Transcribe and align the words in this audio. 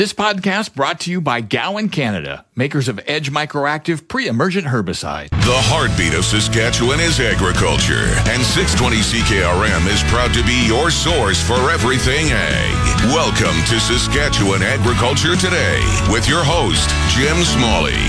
This 0.00 0.14
podcast 0.14 0.74
brought 0.74 0.98
to 1.00 1.10
you 1.10 1.20
by 1.20 1.42
Gowan 1.42 1.90
Canada, 1.90 2.46
makers 2.56 2.88
of 2.88 2.98
Edge 3.04 3.30
Microactive 3.30 4.08
pre-emergent 4.08 4.64
herbicide. 4.64 5.28
The 5.28 5.60
heartbeat 5.68 6.16
of 6.16 6.24
Saskatchewan 6.24 7.00
is 7.00 7.20
agriculture, 7.20 8.08
and 8.32 8.40
620 8.40 8.96
CKRM 8.96 9.84
is 9.92 10.00
proud 10.08 10.32
to 10.32 10.40
be 10.48 10.56
your 10.64 10.88
source 10.88 11.44
for 11.44 11.68
everything 11.68 12.32
ag. 12.32 12.72
Welcome 13.12 13.52
to 13.68 13.76
Saskatchewan 13.76 14.64
Agriculture 14.64 15.36
Today 15.36 15.84
with 16.08 16.24
your 16.24 16.48
host, 16.48 16.88
Jim 17.12 17.36
Smalley. 17.44 18.00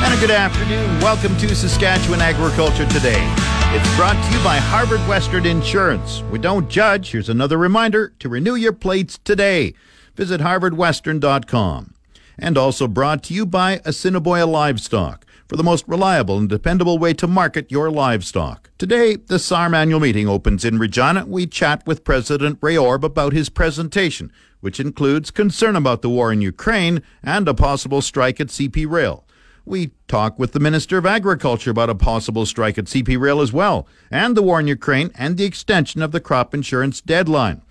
And 0.00 0.16
a 0.16 0.16
good 0.16 0.32
afternoon. 0.32 0.96
Welcome 1.04 1.36
to 1.44 1.54
Saskatchewan 1.54 2.24
Agriculture 2.24 2.88
Today. 2.88 3.20
It's 3.76 3.96
brought 3.96 4.16
to 4.16 4.32
you 4.32 4.42
by 4.42 4.56
Harvard 4.56 5.00
Western 5.06 5.44
Insurance. 5.44 6.22
We 6.32 6.38
don't 6.38 6.70
judge. 6.70 7.12
Here's 7.12 7.28
another 7.28 7.58
reminder 7.58 8.14
to 8.20 8.30
renew 8.30 8.54
your 8.54 8.72
plates 8.72 9.20
today. 9.24 9.74
Visit 10.16 10.40
harvardwestern.com. 10.40 11.94
And 12.38 12.56
also 12.56 12.88
brought 12.88 13.22
to 13.24 13.34
you 13.34 13.44
by 13.44 13.80
Assiniboia 13.84 14.46
Livestock 14.46 15.26
for 15.50 15.56
the 15.56 15.64
most 15.64 15.84
reliable 15.88 16.38
and 16.38 16.48
dependable 16.48 16.96
way 16.96 17.12
to 17.12 17.26
market 17.26 17.72
your 17.72 17.90
livestock. 17.90 18.70
Today, 18.78 19.16
the 19.16 19.38
SARM 19.38 19.74
annual 19.74 19.98
meeting 19.98 20.28
opens 20.28 20.64
in 20.64 20.78
Regina. 20.78 21.26
We 21.26 21.46
chat 21.46 21.84
with 21.86 22.04
President 22.04 22.58
Ray 22.62 22.76
Orb 22.76 23.04
about 23.04 23.32
his 23.32 23.48
presentation, 23.48 24.30
which 24.60 24.78
includes 24.78 25.32
concern 25.32 25.74
about 25.74 26.02
the 26.02 26.08
war 26.08 26.32
in 26.32 26.40
Ukraine 26.40 27.02
and 27.22 27.48
a 27.48 27.52
possible 27.52 28.00
strike 28.00 28.40
at 28.40 28.46
CP 28.46 28.88
Rail. 28.88 29.24
We 29.64 29.90
talk 30.06 30.38
with 30.38 30.52
the 30.52 30.60
Minister 30.60 30.98
of 30.98 31.04
Agriculture 31.04 31.72
about 31.72 31.90
a 31.90 31.94
possible 31.94 32.46
strike 32.46 32.78
at 32.78 32.84
CP 32.84 33.18
Rail 33.20 33.40
as 33.40 33.52
well, 33.52 33.88
and 34.10 34.36
the 34.36 34.42
war 34.42 34.60
in 34.60 34.66
Ukraine 34.68 35.10
and 35.16 35.36
the 35.36 35.44
extension 35.44 36.00
of 36.00 36.12
the 36.12 36.20
crop 36.20 36.54
insurance 36.54 37.00
deadline. 37.00 37.62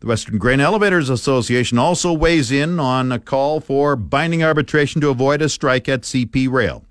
The 0.00 0.06
Western 0.06 0.38
Grain 0.38 0.60
Elevators 0.60 1.10
Association 1.10 1.76
also 1.76 2.12
weighs 2.12 2.52
in 2.52 2.78
on 2.78 3.10
a 3.10 3.18
call 3.18 3.58
for 3.58 3.96
binding 3.96 4.44
arbitration 4.44 5.00
to 5.00 5.08
avoid 5.08 5.42
a 5.42 5.48
strike 5.48 5.88
at 5.88 6.02
CP 6.02 6.48
Rail. 6.50 6.84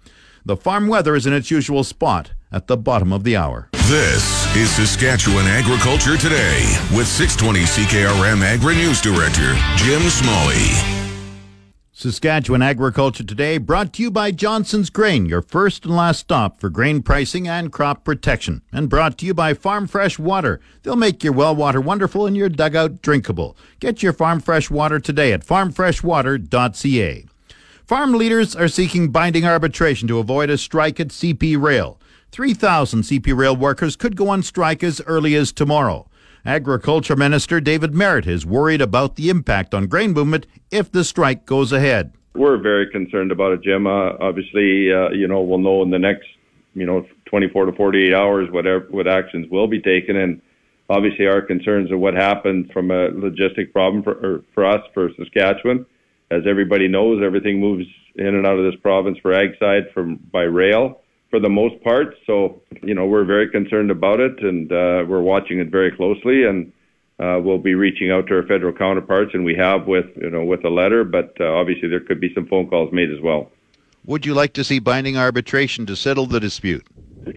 The 0.45 0.57
farm 0.57 0.87
weather 0.87 1.15
is 1.15 1.25
in 1.25 1.33
its 1.33 1.49
usual 1.49 1.85
spot 1.85 2.31
at 2.51 2.67
the 2.67 2.75
bottom 2.77 3.13
of 3.13 3.23
the 3.23 3.37
hour. 3.37 3.69
This 3.87 4.53
is 4.57 4.69
Saskatchewan 4.69 5.45
Agriculture 5.45 6.17
Today 6.17 6.77
with 6.93 7.07
620 7.07 7.61
CKRM 7.61 8.43
Agri 8.43 8.75
News 8.75 8.99
Director 8.99 9.55
Jim 9.77 10.01
Smalley. 10.09 10.96
Saskatchewan 11.99 12.61
Agriculture 12.61 13.23
Today 13.23 13.57
brought 13.57 13.91
to 13.93 14.03
you 14.03 14.11
by 14.11 14.29
Johnson's 14.29 14.91
Grain, 14.91 15.25
your 15.25 15.41
first 15.41 15.83
and 15.83 15.95
last 15.95 16.19
stop 16.19 16.61
for 16.61 16.69
grain 16.69 17.01
pricing 17.01 17.47
and 17.47 17.71
crop 17.71 18.03
protection. 18.03 18.61
And 18.71 18.87
brought 18.87 19.17
to 19.17 19.25
you 19.25 19.33
by 19.33 19.55
Farm 19.55 19.87
Fresh 19.87 20.19
Water. 20.19 20.59
They'll 20.83 20.95
make 20.95 21.23
your 21.23 21.33
well 21.33 21.55
water 21.55 21.81
wonderful 21.81 22.27
and 22.27 22.37
your 22.37 22.49
dugout 22.49 23.01
drinkable. 23.01 23.57
Get 23.79 24.03
your 24.03 24.13
Farm 24.13 24.41
Fresh 24.41 24.69
Water 24.69 24.99
today 24.99 25.33
at 25.33 25.43
farmfreshwater.ca. 25.43 27.25
Farm 27.87 28.13
leaders 28.13 28.55
are 28.55 28.67
seeking 28.67 29.09
binding 29.09 29.45
arbitration 29.45 30.07
to 30.07 30.19
avoid 30.19 30.51
a 30.51 30.59
strike 30.59 30.99
at 30.99 31.07
CP 31.07 31.59
Rail. 31.59 31.99
3,000 32.31 33.01
CP 33.01 33.35
Rail 33.35 33.55
workers 33.55 33.95
could 33.95 34.15
go 34.15 34.29
on 34.29 34.43
strike 34.43 34.83
as 34.83 35.01
early 35.07 35.33
as 35.33 35.51
tomorrow. 35.51 36.07
Agriculture 36.47 37.17
Minister 37.17 37.59
David 37.59 37.93
Marit 37.93 38.25
is 38.25 38.45
worried 38.45 38.79
about 38.79 39.17
the 39.17 39.29
impact 39.29 39.73
on 39.73 39.87
grain 39.87 40.13
movement 40.13 40.47
if 40.71 40.89
the 40.89 41.03
strike 41.03 41.45
goes 41.45 41.73
ahead. 41.73 42.13
We're 42.35 42.55
very 42.55 42.89
concerned 42.89 43.33
about 43.33 43.51
it, 43.51 43.63
Jim. 43.63 43.85
Uh, 43.85 44.13
obviously, 44.21 44.89
uh, 44.89 45.09
you 45.09 45.27
know, 45.27 45.41
we'll 45.41 45.57
know 45.57 45.83
in 45.83 45.89
the 45.89 45.99
next, 45.99 46.25
you 46.73 46.85
know, 46.85 47.05
24 47.25 47.65
to 47.65 47.71
48 47.73 48.13
hours 48.13 48.49
whatever 48.49 48.87
what 48.91 49.09
actions 49.09 49.45
will 49.51 49.67
be 49.67 49.81
taken, 49.81 50.15
and 50.15 50.41
obviously 50.89 51.27
our 51.27 51.41
concerns 51.41 51.91
of 51.91 51.99
what 51.99 52.13
happened 52.13 52.71
from 52.71 52.91
a 52.91 53.09
logistic 53.09 53.73
problem 53.73 54.01
for 54.01 54.41
for 54.53 54.65
us 54.65 54.81
for 54.93 55.09
Saskatchewan. 55.17 55.85
As 56.31 56.43
everybody 56.47 56.87
knows, 56.87 57.21
everything 57.21 57.59
moves 57.59 57.85
in 58.15 58.27
and 58.27 58.47
out 58.47 58.57
of 58.57 58.63
this 58.63 58.79
province 58.79 59.17
for 59.21 59.33
ag 59.33 59.59
side 59.59 59.91
from 59.93 60.15
by 60.31 60.43
rail 60.43 61.01
for 61.29 61.39
the 61.39 61.49
most 61.49 61.81
part. 61.83 62.15
So, 62.25 62.61
you 62.83 62.93
know, 62.93 63.05
we're 63.05 63.25
very 63.25 63.49
concerned 63.49 63.91
about 63.91 64.19
it 64.19 64.41
and 64.41 64.71
uh, 64.71 65.05
we're 65.07 65.21
watching 65.21 65.59
it 65.59 65.69
very 65.69 65.91
closely 65.91 66.45
and 66.45 66.71
uh, 67.19 67.39
we'll 67.41 67.57
be 67.57 67.75
reaching 67.75 68.11
out 68.11 68.27
to 68.27 68.35
our 68.35 68.43
federal 68.43 68.73
counterparts 68.73 69.31
and 69.33 69.43
we 69.43 69.55
have 69.55 69.87
with, 69.87 70.05
you 70.15 70.29
know, 70.29 70.43
with 70.43 70.63
a 70.63 70.69
letter, 70.69 71.03
but 71.03 71.35
uh, 71.39 71.45
obviously 71.45 71.89
there 71.89 71.99
could 71.99 72.19
be 72.19 72.33
some 72.33 72.45
phone 72.47 72.69
calls 72.69 72.91
made 72.93 73.11
as 73.11 73.21
well. 73.21 73.51
Would 74.05 74.25
you 74.25 74.33
like 74.33 74.53
to 74.53 74.63
see 74.63 74.79
binding 74.79 75.17
arbitration 75.17 75.85
to 75.87 75.95
settle 75.95 76.27
the 76.27 76.39
dispute? 76.39 76.85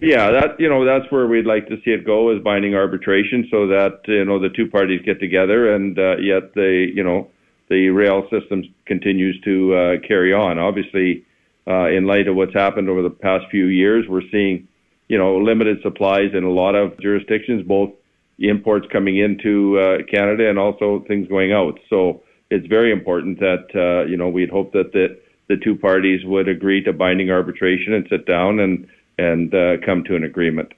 Yeah, 0.01 0.31
that 0.31 0.57
you 0.57 0.69
know 0.69 0.85
that's 0.85 1.11
where 1.11 1.27
we'd 1.27 1.45
like 1.45 1.67
to 1.67 1.75
see 1.83 1.91
it 1.91 2.05
go 2.05 2.33
is 2.33 2.41
binding 2.41 2.75
arbitration, 2.75 3.45
so 3.51 3.67
that 3.67 3.99
you 4.07 4.23
know 4.23 4.39
the 4.39 4.47
two 4.47 4.69
parties 4.69 5.01
get 5.03 5.19
together, 5.19 5.73
and 5.73 5.99
uh, 5.99 6.15
yet 6.15 6.53
the 6.53 6.87
you 6.93 7.03
know 7.03 7.29
the 7.67 7.89
rail 7.89 8.23
system 8.29 8.63
continues 8.85 9.39
to 9.41 9.75
uh, 9.75 10.07
carry 10.07 10.33
on. 10.33 10.59
Obviously, 10.59 11.25
uh, 11.67 11.87
in 11.87 12.05
light 12.05 12.27
of 12.27 12.35
what's 12.35 12.53
happened 12.53 12.89
over 12.89 13.01
the 13.01 13.09
past 13.09 13.45
few 13.51 13.65
years. 13.65 14.05
We're 14.07 14.27
seeing, 14.31 14.67
you 15.07 15.17
know, 15.17 15.37
limited 15.37 15.81
supplies 15.81 16.31
in 16.33 16.43
a 16.43 16.49
lot 16.49 16.75
of 16.75 16.99
jurisdictions, 16.99 17.63
both 17.67 17.91
imports 18.39 18.87
coming 18.91 19.17
into 19.17 19.77
uh, 19.79 19.97
Canada 20.09 20.49
and 20.49 20.57
also 20.57 21.03
things 21.07 21.27
going 21.27 21.51
out. 21.51 21.79
So 21.89 22.23
it's 22.49 22.65
very 22.67 22.91
important 22.91 23.39
that, 23.39 23.67
uh, 23.75 24.09
you 24.09 24.17
know, 24.17 24.29
we'd 24.29 24.49
hope 24.49 24.73
that 24.73 24.91
the, 24.93 25.19
the 25.47 25.57
two 25.57 25.75
parties 25.75 26.25
would 26.25 26.47
agree 26.47 26.83
to 26.83 26.93
binding 26.93 27.29
arbitration 27.29 27.93
and 27.93 28.07
sit 28.09 28.25
down 28.25 28.59
and, 28.59 28.87
and 29.17 29.53
uh, 29.53 29.77
come 29.85 30.03
to 30.05 30.15
an 30.15 30.23
agreement. 30.23 30.73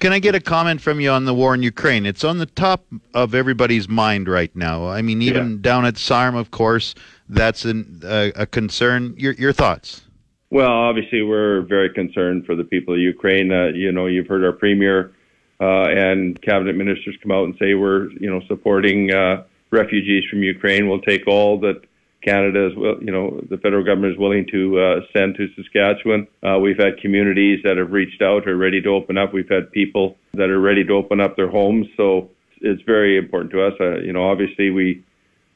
Can 0.00 0.12
I 0.12 0.20
get 0.20 0.36
a 0.36 0.40
comment 0.40 0.80
from 0.80 1.00
you 1.00 1.10
on 1.10 1.24
the 1.24 1.34
war 1.34 1.54
in 1.54 1.62
Ukraine? 1.62 2.06
It's 2.06 2.22
on 2.22 2.38
the 2.38 2.46
top 2.46 2.84
of 3.14 3.34
everybody's 3.34 3.88
mind 3.88 4.28
right 4.28 4.54
now. 4.54 4.86
I 4.86 5.02
mean, 5.02 5.22
even 5.22 5.50
yeah. 5.50 5.56
down 5.60 5.84
at 5.86 5.98
SARM, 5.98 6.36
of 6.36 6.52
course, 6.52 6.94
that's 7.28 7.64
an, 7.64 8.02
uh, 8.04 8.30
a 8.36 8.46
concern. 8.46 9.14
Your, 9.16 9.32
your 9.32 9.52
thoughts? 9.52 10.02
Well, 10.50 10.70
obviously, 10.70 11.22
we're 11.22 11.62
very 11.62 11.90
concerned 11.92 12.46
for 12.46 12.54
the 12.54 12.64
people 12.64 12.94
of 12.94 13.00
Ukraine. 13.00 13.52
Uh, 13.52 13.66
you 13.74 13.92
know, 13.92 14.06
you've 14.06 14.28
heard 14.28 14.44
our 14.44 14.52
premier 14.52 15.12
uh, 15.60 15.88
and 15.90 16.40
cabinet 16.40 16.74
ministers 16.74 17.16
come 17.22 17.32
out 17.32 17.44
and 17.44 17.54
say 17.58 17.74
we're, 17.74 18.10
you 18.12 18.30
know, 18.30 18.40
supporting 18.48 19.12
uh, 19.12 19.44
refugees 19.70 20.24
from 20.30 20.42
Ukraine. 20.42 20.88
We'll 20.88 21.02
take 21.02 21.26
all 21.26 21.60
that 21.60 21.82
Canada 22.22 22.68
is, 22.68 22.72
you 22.74 23.12
know, 23.12 23.40
the 23.48 23.58
federal 23.58 23.84
government 23.84 24.14
is 24.14 24.18
willing 24.18 24.46
to 24.50 24.78
uh, 24.78 25.00
send 25.12 25.36
to 25.36 25.48
Saskatchewan. 25.54 26.26
Uh, 26.42 26.58
we've 26.58 26.78
had 26.78 26.98
communities 26.98 27.60
that 27.64 27.76
have 27.76 27.92
reached 27.92 28.22
out, 28.22 28.48
are 28.48 28.56
ready 28.56 28.80
to 28.80 28.88
open 28.88 29.18
up. 29.18 29.32
We've 29.32 29.48
had 29.48 29.70
people 29.70 30.16
that 30.34 30.50
are 30.50 30.60
ready 30.60 30.84
to 30.84 30.92
open 30.94 31.20
up 31.20 31.36
their 31.36 31.50
homes. 31.50 31.86
So 31.96 32.30
it's 32.60 32.82
very 32.82 33.18
important 33.18 33.52
to 33.52 33.66
us. 33.66 33.74
Uh, 33.78 33.98
you 33.98 34.12
know, 34.12 34.28
obviously 34.28 34.70
we 34.70 35.04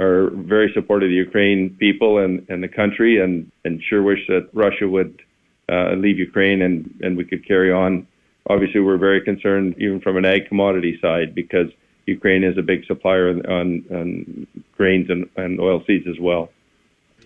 are 0.01 0.31
very 0.31 0.71
supportive 0.75 1.07
of 1.07 1.11
the 1.11 1.17
Ukraine 1.17 1.77
people 1.79 2.19
and, 2.19 2.47
and 2.49 2.63
the 2.63 2.69
country 2.69 3.23
and, 3.23 3.51
and 3.65 3.83
sure 3.83 4.03
wish 4.03 4.27
that 4.29 4.49
Russia 4.53 4.89
would 4.89 5.21
uh, 5.71 5.93
leave 5.95 6.19
Ukraine 6.19 6.63
and, 6.63 6.99
and 7.03 7.17
we 7.17 7.25
could 7.25 7.47
carry 7.47 7.73
on. 7.73 8.07
Obviously, 8.49 8.81
we're 8.81 8.99
very 8.99 9.21
concerned 9.21 9.77
even 9.79 10.01
from 10.01 10.17
an 10.17 10.25
ag 10.25 10.49
commodity 10.49 10.99
side 11.01 11.35
because 11.35 11.69
Ukraine 12.07 12.43
is 12.43 12.59
a 12.59 12.63
big 12.63 12.85
supplier 12.87 13.29
on, 13.31 13.85
on 13.91 14.47
grains 14.77 15.09
and, 15.09 15.29
and 15.37 15.61
oil 15.61 15.83
seeds 15.87 16.07
as 16.09 16.19
well. 16.19 16.51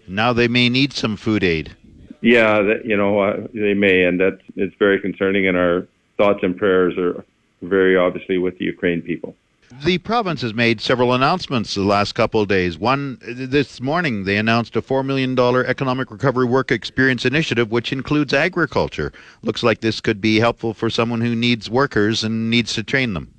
Now 0.06 0.32
they 0.32 0.48
may 0.48 0.68
need 0.68 0.92
some 0.92 1.16
food 1.16 1.42
aid. 1.42 1.74
Yeah, 2.20 2.62
that, 2.62 2.84
you 2.84 2.96
know, 2.96 3.20
uh, 3.20 3.46
they 3.54 3.74
may, 3.74 4.04
and 4.04 4.20
that 4.20 4.38
it's 4.56 4.74
very 4.78 5.00
concerning, 5.00 5.46
and 5.48 5.56
our 5.56 5.86
thoughts 6.16 6.40
and 6.42 6.56
prayers 6.56 6.96
are 6.98 7.24
very 7.62 7.96
obviously 7.96 8.38
with 8.38 8.58
the 8.58 8.64
Ukraine 8.64 9.02
people. 9.02 9.34
The 9.72 9.98
province 9.98 10.42
has 10.42 10.54
made 10.54 10.80
several 10.80 11.12
announcements 11.12 11.74
the 11.74 11.82
last 11.82 12.14
couple 12.14 12.40
of 12.40 12.46
days. 12.46 12.78
One 12.78 13.18
this 13.20 13.80
morning, 13.80 14.22
they 14.24 14.36
announced 14.36 14.76
a 14.76 14.82
$4 14.82 15.04
million 15.04 15.36
economic 15.66 16.10
recovery 16.10 16.44
work 16.44 16.70
experience 16.70 17.24
initiative, 17.24 17.72
which 17.72 17.92
includes 17.92 18.32
agriculture. 18.32 19.12
Looks 19.42 19.64
like 19.64 19.80
this 19.80 20.00
could 20.00 20.20
be 20.20 20.38
helpful 20.38 20.72
for 20.72 20.88
someone 20.88 21.20
who 21.20 21.34
needs 21.34 21.68
workers 21.68 22.22
and 22.22 22.48
needs 22.48 22.74
to 22.74 22.84
train 22.84 23.14
them. 23.14 23.34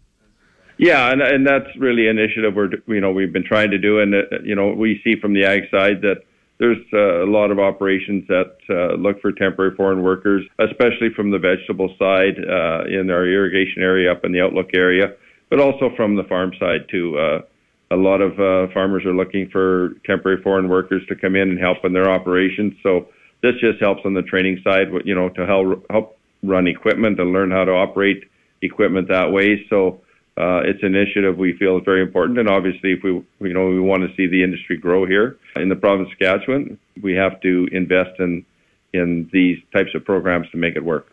Yeah, 0.78 1.12
and, 1.12 1.22
and 1.22 1.48
that's 1.48 1.68
really 1.78 2.08
an 2.08 2.20
initiative 2.20 2.54
we're, 2.54 2.72
you 2.88 3.02
know, 3.02 3.12
we've 3.12 3.34
been 3.34 3.46
trying 3.46 3.72
to 3.72 3.78
do. 3.78 4.00
And, 4.00 4.14
uh, 4.14 4.24
you 4.44 4.54
know, 4.54 4.74
we 4.74 5.00
see 5.04 5.16
from 5.20 5.34
the 5.34 5.46
ag 5.46 5.64
side 5.72 6.02
that 6.02 6.24
there's 6.60 6.78
uh, 6.92 7.24
a 7.24 7.30
lot 7.30 7.52
of 7.52 7.60
operations 7.60 8.28
that 8.28 8.58
uh, 8.70 8.96
look 8.96 9.22
for 9.22 9.32
temporary 9.32 9.76
foreign 9.76 10.04
workers, 10.04 10.44
especially 10.60 11.10
from 11.16 11.32
the 11.32 11.40
vegetable 11.40 11.96
side 11.98 12.38
uh, 12.38 12.84
in 12.86 13.10
our 13.10 13.26
irrigation 13.26 13.82
area 13.82 14.12
up 14.12 14.26
in 14.26 14.34
the 14.34 14.42
Outlook 14.42 14.72
area 14.74 15.14
but 15.50 15.60
also 15.60 15.92
from 15.96 16.16
the 16.16 16.24
farm 16.24 16.52
side 16.60 16.88
too. 16.90 17.18
Uh, 17.18 17.42
a 17.90 17.96
lot 17.96 18.22
of 18.22 18.34
uh, 18.34 18.72
farmers 18.74 19.06
are 19.06 19.14
looking 19.14 19.50
for 19.50 19.96
temporary 20.06 20.42
foreign 20.42 20.68
workers 20.68 21.04
to 21.08 21.16
come 21.16 21.36
in 21.36 21.50
and 21.50 21.60
help 21.60 21.86
in 21.86 21.94
their 21.94 22.10
operations. 22.10 22.74
So 22.84 23.08
this 23.42 23.54
just 23.62 23.80
helps 23.80 24.02
on 24.04 24.14
the 24.14 24.24
training 24.24 24.60
side, 24.64 24.88
you 25.06 25.16
know, 25.16 25.30
to 25.30 25.46
help 25.46 25.86
help 25.90 26.18
run 26.44 26.68
equipment 26.68 27.20
and 27.20 27.32
learn 27.32 27.52
how 27.52 27.64
to 27.66 27.72
operate 27.72 28.24
equipment 28.62 29.08
that 29.08 29.32
way. 29.32 29.66
So 29.70 30.02
uh, 30.38 30.62
it's 30.66 30.84
an 30.84 30.94
initiative 30.96 31.38
we 31.38 31.58
feel 31.58 31.78
is 31.78 31.84
very 31.84 32.02
important, 32.02 32.38
and 32.38 32.48
obviously, 32.48 32.94
if 32.94 33.04
we 33.04 33.24
you 33.48 33.54
know 33.54 33.70
we 33.70 33.80
want 33.80 34.04
to 34.04 34.16
see 34.16 34.28
the 34.28 34.44
industry 34.44 34.78
grow 34.78 35.06
here 35.06 35.38
in 35.56 35.70
the 35.70 35.76
province 35.76 36.10
of 36.12 36.18
Saskatchewan, 36.20 36.78
we 37.02 37.16
have 37.16 37.42
to 37.42 37.68
invest 37.72 38.20
in 38.20 38.46
in 38.94 39.30
these 39.34 39.58
types 39.74 39.90
of 39.96 40.06
programs 40.06 40.50
to 40.52 40.58
make 40.58 40.76
it 40.76 40.84
work. 40.84 41.08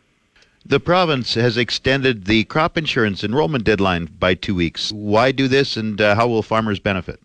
The 0.66 0.80
province 0.80 1.34
has 1.34 1.58
extended 1.58 2.24
the 2.24 2.44
crop 2.44 2.78
insurance 2.78 3.22
enrollment 3.22 3.64
deadline 3.64 4.06
by 4.18 4.34
two 4.34 4.54
weeks. 4.54 4.90
Why 4.92 5.30
do 5.30 5.46
this, 5.46 5.76
and 5.76 6.00
uh, 6.00 6.14
how 6.14 6.26
will 6.26 6.42
farmers 6.42 6.78
benefit? 6.78 7.20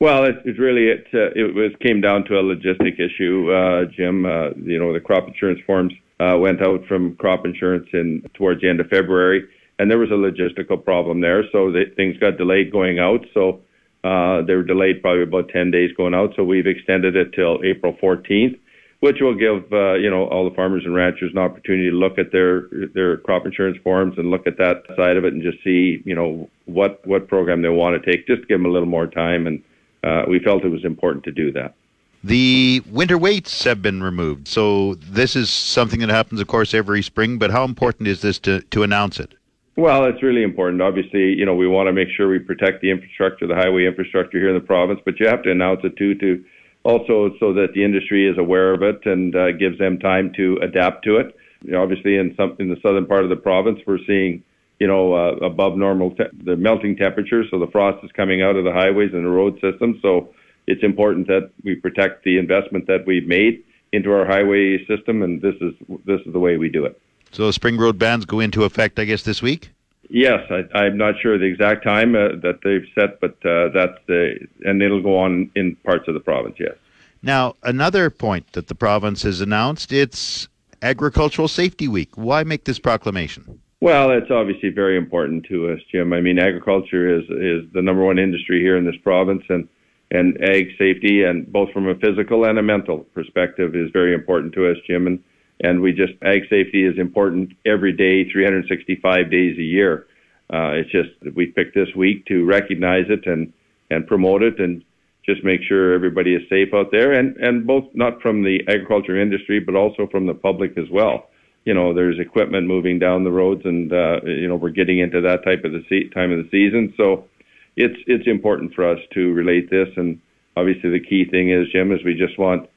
Well, 0.00 0.24
it, 0.24 0.36
it 0.44 0.58
really 0.58 0.88
it 0.88 1.06
uh, 1.12 1.30
it 1.34 1.54
was 1.54 1.72
came 1.80 2.00
down 2.00 2.24
to 2.24 2.38
a 2.38 2.42
logistic 2.42 3.00
issue, 3.00 3.52
uh, 3.52 3.84
Jim. 3.86 4.26
Uh, 4.26 4.50
you 4.56 4.78
know, 4.78 4.92
the 4.92 5.00
crop 5.00 5.26
insurance 5.26 5.60
forms 5.66 5.92
uh, 6.20 6.36
went 6.38 6.62
out 6.62 6.86
from 6.86 7.16
crop 7.16 7.44
insurance 7.44 7.88
in 7.92 8.22
towards 8.34 8.60
the 8.60 8.68
end 8.68 8.80
of 8.80 8.88
February, 8.88 9.48
and 9.78 9.90
there 9.90 9.98
was 9.98 10.10
a 10.10 10.14
logistical 10.14 10.82
problem 10.82 11.20
there, 11.20 11.44
so 11.50 11.72
they, 11.72 11.86
things 11.96 12.16
got 12.18 12.38
delayed 12.38 12.70
going 12.70 13.00
out. 13.00 13.26
So 13.34 13.60
uh, 14.04 14.42
they 14.42 14.54
were 14.54 14.64
delayed 14.64 15.02
probably 15.02 15.22
about 15.22 15.48
10 15.48 15.70
days 15.70 15.90
going 15.96 16.14
out. 16.14 16.34
So 16.36 16.44
we've 16.44 16.66
extended 16.66 17.16
it 17.16 17.32
till 17.32 17.60
April 17.64 17.96
14th, 18.02 18.58
which 19.02 19.16
will 19.20 19.34
give 19.34 19.64
uh, 19.72 19.94
you 19.94 20.08
know 20.08 20.28
all 20.28 20.48
the 20.48 20.54
farmers 20.54 20.84
and 20.84 20.94
ranchers 20.94 21.32
an 21.32 21.38
opportunity 21.38 21.90
to 21.90 21.96
look 21.96 22.18
at 22.18 22.30
their 22.30 22.68
their 22.94 23.16
crop 23.16 23.44
insurance 23.44 23.76
forms 23.82 24.16
and 24.16 24.30
look 24.30 24.46
at 24.46 24.56
that 24.58 24.84
side 24.96 25.16
of 25.16 25.24
it 25.24 25.32
and 25.32 25.42
just 25.42 25.58
see 25.64 26.00
you 26.04 26.14
know 26.14 26.48
what 26.66 27.04
what 27.04 27.26
program 27.26 27.62
they 27.62 27.68
want 27.68 28.00
to 28.00 28.10
take. 28.10 28.28
Just 28.28 28.46
give 28.46 28.60
them 28.60 28.64
a 28.64 28.68
little 28.68 28.88
more 28.88 29.08
time 29.08 29.48
and 29.48 29.60
uh, 30.04 30.22
we 30.28 30.38
felt 30.38 30.64
it 30.64 30.68
was 30.68 30.84
important 30.84 31.24
to 31.24 31.32
do 31.32 31.50
that. 31.50 31.74
The 32.22 32.80
winter 32.88 33.18
weights 33.18 33.64
have 33.64 33.82
been 33.82 34.04
removed. 34.04 34.46
So 34.46 34.94
this 34.94 35.34
is 35.34 35.50
something 35.50 35.98
that 35.98 36.08
happens, 36.10 36.40
of 36.40 36.46
course, 36.46 36.72
every 36.72 37.02
spring. 37.02 37.38
But 37.38 37.50
how 37.50 37.64
important 37.64 38.06
is 38.06 38.22
this 38.22 38.38
to, 38.40 38.60
to 38.60 38.84
announce 38.84 39.18
it? 39.18 39.34
Well, 39.74 40.04
it's 40.04 40.22
really 40.22 40.44
important. 40.44 40.80
Obviously, 40.80 41.34
you 41.34 41.44
know, 41.44 41.54
we 41.54 41.66
want 41.66 41.88
to 41.88 41.92
make 41.92 42.08
sure 42.16 42.28
we 42.28 42.38
protect 42.38 42.82
the 42.82 42.90
infrastructure, 42.90 43.48
the 43.48 43.56
highway 43.56 43.86
infrastructure 43.86 44.38
here 44.38 44.50
in 44.50 44.54
the 44.54 44.64
province, 44.64 45.00
but 45.04 45.18
you 45.18 45.26
have 45.26 45.42
to 45.42 45.50
announce 45.50 45.80
it 45.82 45.96
too, 45.96 46.14
to 46.16 46.44
also 46.84 47.30
so 47.40 47.52
that 47.54 47.68
the 47.74 47.84
industry 47.84 48.28
is 48.28 48.38
aware 48.38 48.74
of 48.74 48.82
it 48.82 49.04
and 49.04 49.34
uh, 49.34 49.52
gives 49.52 49.78
them 49.78 49.98
time 49.98 50.32
to 50.36 50.58
adapt 50.62 51.04
to 51.04 51.16
it. 51.16 51.36
You 51.62 51.72
know, 51.72 51.82
obviously, 51.82 52.16
in 52.16 52.34
some 52.36 52.56
in 52.58 52.68
the 52.68 52.76
southern 52.82 53.06
part 53.06 53.24
of 53.24 53.30
the 53.30 53.36
province, 53.36 53.80
we're 53.86 54.04
seeing 54.06 54.42
you 54.82 54.88
know, 54.88 55.14
uh, 55.14 55.36
above 55.46 55.76
normal, 55.76 56.10
te- 56.10 56.24
the 56.42 56.56
melting 56.56 56.96
temperature. 56.96 57.44
So 57.48 57.60
the 57.60 57.68
frost 57.68 58.04
is 58.04 58.10
coming 58.10 58.42
out 58.42 58.56
of 58.56 58.64
the 58.64 58.72
highways 58.72 59.10
and 59.12 59.24
the 59.24 59.30
road 59.30 59.54
system. 59.60 60.00
So 60.02 60.34
it's 60.66 60.82
important 60.82 61.28
that 61.28 61.52
we 61.62 61.76
protect 61.76 62.24
the 62.24 62.36
investment 62.36 62.88
that 62.88 63.06
we've 63.06 63.28
made 63.28 63.62
into 63.92 64.10
our 64.10 64.26
highway 64.26 64.84
system, 64.86 65.22
and 65.22 65.40
this 65.40 65.54
is 65.60 65.72
this 66.04 66.20
is 66.26 66.32
the 66.32 66.40
way 66.40 66.56
we 66.56 66.68
do 66.68 66.84
it. 66.84 67.00
So 67.30 67.48
spring 67.52 67.78
road 67.78 67.96
bans 67.96 68.24
go 68.24 68.40
into 68.40 68.64
effect, 68.64 68.98
I 68.98 69.04
guess, 69.04 69.22
this 69.22 69.40
week. 69.40 69.70
Yes, 70.08 70.40
I, 70.74 70.86
am 70.86 70.98
not 70.98 71.14
sure 71.22 71.38
the 71.38 71.46
exact 71.46 71.84
time 71.84 72.14
uh, 72.14 72.28
that 72.42 72.58
they've 72.62 72.86
set, 72.94 73.20
but 73.20 73.34
uh, 73.46 73.68
that's 73.72 73.98
the 74.06 74.46
and 74.64 74.82
it'll 74.82 75.02
go 75.02 75.18
on 75.18 75.50
in 75.54 75.76
parts 75.76 76.08
of 76.08 76.14
the 76.14 76.20
province. 76.20 76.56
Yes. 76.58 76.74
Now, 77.22 77.54
another 77.62 78.10
point 78.10 78.52
that 78.52 78.66
the 78.66 78.74
province 78.74 79.22
has 79.22 79.40
announced: 79.40 79.92
it's 79.92 80.48
Agricultural 80.82 81.48
Safety 81.48 81.88
Week. 81.88 82.10
Why 82.16 82.42
make 82.42 82.64
this 82.64 82.78
proclamation? 82.78 83.60
Well, 83.80 84.10
it's 84.10 84.30
obviously 84.30 84.68
very 84.68 84.96
important 84.96 85.44
to 85.46 85.72
us, 85.72 85.80
Jim. 85.90 86.12
I 86.12 86.20
mean, 86.20 86.38
agriculture 86.38 87.18
is 87.18 87.24
is 87.24 87.72
the 87.72 87.82
number 87.82 88.04
one 88.04 88.18
industry 88.18 88.60
here 88.60 88.76
in 88.76 88.84
this 88.84 89.00
province, 89.02 89.44
and 89.48 89.68
and 90.10 90.36
ag 90.42 90.68
safety, 90.78 91.22
and 91.22 91.50
both 91.50 91.72
from 91.72 91.88
a 91.88 91.94
physical 91.94 92.44
and 92.44 92.58
a 92.58 92.62
mental 92.62 92.98
perspective, 93.14 93.74
is 93.74 93.90
very 93.92 94.14
important 94.14 94.52
to 94.54 94.70
us, 94.70 94.76
Jim. 94.86 95.06
And 95.06 95.22
and 95.62 95.80
we 95.80 95.92
just 95.92 96.12
ag 96.22 96.42
safety 96.50 96.84
is 96.84 96.98
important 96.98 97.52
every 97.64 97.92
day, 97.92 98.30
365 98.30 99.30
days 99.30 99.58
a 99.58 99.62
year. 99.62 100.06
Uh, 100.52 100.72
it's 100.72 100.90
just 100.90 101.10
we 101.34 101.46
picked 101.46 101.74
this 101.74 101.88
week 101.96 102.26
to 102.26 102.44
recognize 102.44 103.06
it 103.08 103.26
and 103.26 103.52
and 103.90 104.06
promote 104.06 104.42
it, 104.42 104.58
and 104.60 104.84
just 105.24 105.44
make 105.44 105.60
sure 105.62 105.94
everybody 105.94 106.34
is 106.34 106.42
safe 106.48 106.74
out 106.74 106.90
there, 106.90 107.12
and 107.12 107.36
and 107.36 107.66
both 107.66 107.84
not 107.94 108.20
from 108.20 108.42
the 108.42 108.60
agriculture 108.68 109.20
industry, 109.20 109.60
but 109.60 109.74
also 109.74 110.06
from 110.08 110.26
the 110.26 110.34
public 110.34 110.76
as 110.76 110.90
well 110.90 111.28
you 111.64 111.74
know, 111.74 111.94
there's 111.94 112.18
equipment 112.18 112.66
moving 112.66 112.98
down 112.98 113.24
the 113.24 113.30
roads, 113.30 113.62
and 113.64 113.92
uh, 113.92 114.20
you 114.24 114.48
know, 114.48 114.56
we're 114.56 114.70
getting 114.70 114.98
into 114.98 115.20
that 115.20 115.44
type 115.44 115.64
of 115.64 115.72
the 115.72 115.84
se- 115.88 116.08
time 116.08 116.32
of 116.32 116.38
the 116.38 116.50
season. 116.50 116.92
So 116.96 117.28
it's 117.76 117.98
it's 118.06 118.26
important 118.26 118.74
for 118.74 118.88
us 118.88 118.98
to 119.14 119.32
relate 119.32 119.70
this, 119.70 119.88
and 119.96 120.20
obviously 120.56 120.90
the 120.90 121.00
key 121.00 121.24
thing 121.24 121.50
is, 121.50 121.68
Jim, 121.72 121.92
is 121.92 122.00
we 122.04 122.14
just 122.14 122.38
want 122.38 122.68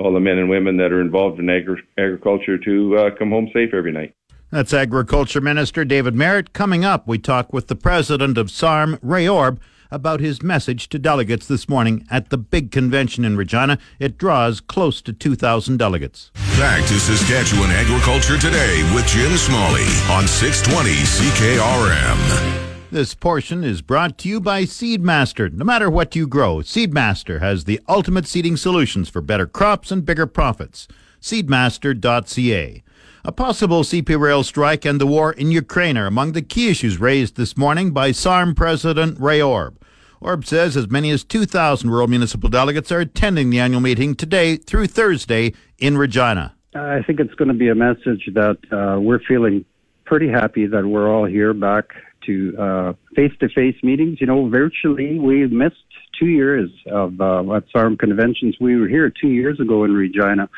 all 0.00 0.12
the 0.12 0.20
men 0.20 0.38
and 0.38 0.48
women 0.48 0.76
that 0.78 0.92
are 0.92 1.00
involved 1.00 1.38
in 1.38 1.48
agri- 1.50 1.82
agriculture 1.98 2.58
to 2.58 2.96
uh, 2.96 3.10
come 3.18 3.30
home 3.30 3.48
safe 3.52 3.74
every 3.74 3.92
night. 3.92 4.14
That's 4.50 4.74
Agriculture 4.74 5.40
Minister 5.40 5.84
David 5.84 6.14
Marit. 6.14 6.52
Coming 6.52 6.84
up, 6.84 7.06
we 7.06 7.18
talk 7.18 7.52
with 7.52 7.68
the 7.68 7.76
president 7.76 8.36
of 8.36 8.50
SARM, 8.50 8.98
Ray 9.00 9.28
Orb 9.28 9.60
about 9.90 10.20
his 10.20 10.42
message 10.42 10.88
to 10.88 10.98
delegates 10.98 11.46
this 11.46 11.68
morning 11.68 12.06
at 12.10 12.30
the 12.30 12.38
big 12.38 12.70
convention 12.70 13.24
in 13.24 13.36
Regina. 13.36 13.78
It 13.98 14.18
draws 14.18 14.60
close 14.60 15.02
to 15.02 15.12
2,000 15.12 15.76
delegates. 15.78 16.30
Back 16.56 16.86
to 16.86 17.00
Saskatchewan 17.00 17.70
Agriculture 17.70 18.38
Today 18.38 18.82
with 18.94 19.06
Jim 19.06 19.36
Smalley 19.36 19.86
on 20.10 20.26
620 20.26 20.90
CKRM. 20.92 22.69
This 22.92 23.14
portion 23.14 23.62
is 23.62 23.82
brought 23.82 24.18
to 24.18 24.28
you 24.28 24.40
by 24.40 24.64
Seedmaster. 24.64 25.52
No 25.52 25.64
matter 25.64 25.88
what 25.88 26.16
you 26.16 26.26
grow, 26.26 26.56
Seedmaster 26.56 27.38
has 27.38 27.62
the 27.62 27.78
ultimate 27.88 28.26
seeding 28.26 28.56
solutions 28.56 29.08
for 29.08 29.22
better 29.22 29.46
crops 29.46 29.92
and 29.92 30.04
bigger 30.04 30.26
profits. 30.26 30.88
Seedmaster.ca. 31.20 32.82
A 33.24 33.32
possible 33.32 33.84
CP 33.84 34.18
Rail 34.18 34.42
strike 34.42 34.84
and 34.84 35.00
the 35.00 35.06
war 35.06 35.32
in 35.32 35.52
Ukraine 35.52 35.96
are 35.96 36.06
among 36.06 36.32
the 36.32 36.42
key 36.42 36.68
issues 36.68 36.98
raised 36.98 37.36
this 37.36 37.56
morning 37.56 37.92
by 37.92 38.10
SARM 38.10 38.56
President 38.56 39.20
Ray 39.20 39.40
Orb. 39.40 39.80
Orb 40.20 40.44
says 40.44 40.76
as 40.76 40.90
many 40.90 41.12
as 41.12 41.22
2,000 41.22 41.88
rural 41.88 42.08
municipal 42.08 42.50
delegates 42.50 42.90
are 42.90 42.98
attending 42.98 43.50
the 43.50 43.60
annual 43.60 43.80
meeting 43.80 44.16
today 44.16 44.56
through 44.56 44.88
Thursday 44.88 45.52
in 45.78 45.96
Regina. 45.96 46.56
I 46.74 47.04
think 47.06 47.20
it's 47.20 47.34
going 47.34 47.48
to 47.48 47.54
be 47.54 47.68
a 47.68 47.74
message 47.76 48.28
that 48.34 48.58
uh, 48.72 48.98
we're 49.00 49.20
feeling 49.20 49.64
pretty 50.06 50.28
happy 50.28 50.66
that 50.66 50.84
we're 50.84 51.08
all 51.08 51.24
here 51.24 51.54
back 51.54 51.92
to 52.26 52.96
face 53.14 53.32
to 53.40 53.48
face 53.48 53.76
meetings. 53.82 54.20
You 54.20 54.26
know, 54.26 54.48
virtually, 54.48 55.18
we 55.18 55.46
missed 55.46 55.76
two 56.18 56.26
years 56.26 56.70
of 56.90 57.20
uh, 57.20 57.54
at 57.54 57.64
SARM 57.72 57.96
conventions. 57.96 58.56
We 58.60 58.76
were 58.76 58.88
here 58.88 59.10
two 59.10 59.28
years 59.28 59.58
ago 59.60 59.84
in 59.84 59.92
Regina. 59.92 60.48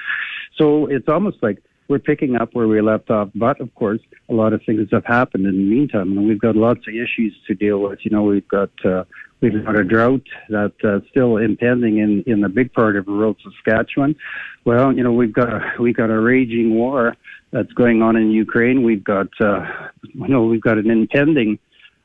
So 0.59 0.87
it's 0.87 1.09
almost 1.09 1.39
like 1.43 1.63
we're 1.89 1.99
picking 1.99 2.37
up 2.37 2.51
where 2.55 2.69
we 2.69 2.81
left 2.81 3.11
off. 3.11 3.31
But 3.35 3.61
of 3.61 3.75
course, 3.75 4.01
a 4.29 4.35
lot 4.35 4.53
of 4.53 4.63
things 4.65 4.89
have 4.93 5.05
happened 5.05 5.47
in 5.47 5.57
the 5.57 5.63
meantime, 5.63 6.17
and 6.17 6.27
we've 6.27 6.41
got 6.41 6.57
lots 6.57 6.81
of 6.89 6.95
issues 6.95 7.35
to 7.47 7.55
deal 7.55 7.79
with. 7.81 8.01
You 8.03 8.11
know, 8.11 8.23
we've 8.23 8.49
got 8.49 8.71
uh, 8.85 9.05
we've 9.41 9.65
got 9.65 9.77
a 9.77 9.85
drought 9.85 10.27
that's 10.49 10.85
uh, 10.85 11.01
still 11.11 11.37
impending 11.37 11.99
in 11.99 12.25
in 12.27 12.41
the 12.41 12.49
big 12.49 12.73
part 12.73 12.97
of 12.97 13.07
rural 13.07 13.37
Saskatchewan. 13.43 14.17
Well, 14.65 14.93
you 14.93 15.03
know, 15.03 15.13
we've 15.13 15.33
got 15.33 15.49
a 15.53 15.61
we've 15.81 15.97
got 15.97 16.11
a 16.11 16.21
raging 16.21 16.75
war 16.75 17.17
that's 17.53 17.73
going 17.73 18.03
on 18.03 18.17
in 18.17 18.31
Ukraine. 18.31 18.83
We've 18.83 19.05
got 19.05 19.29
uh, 19.41 19.65
you 20.03 20.29
know 20.29 20.45
we've 20.45 20.61
got 20.61 20.79
an 20.79 20.91
impending 20.91 21.59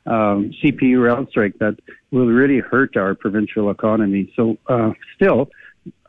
um, 0.06 0.52
CP 0.62 1.00
rail 1.02 1.26
strike 1.30 1.58
that 1.58 1.78
will 2.10 2.26
really 2.26 2.60
hurt 2.60 2.96
our 2.96 3.14
provincial 3.14 3.70
economy. 3.70 4.32
So 4.36 4.56
uh, 4.68 4.92
still 5.16 5.50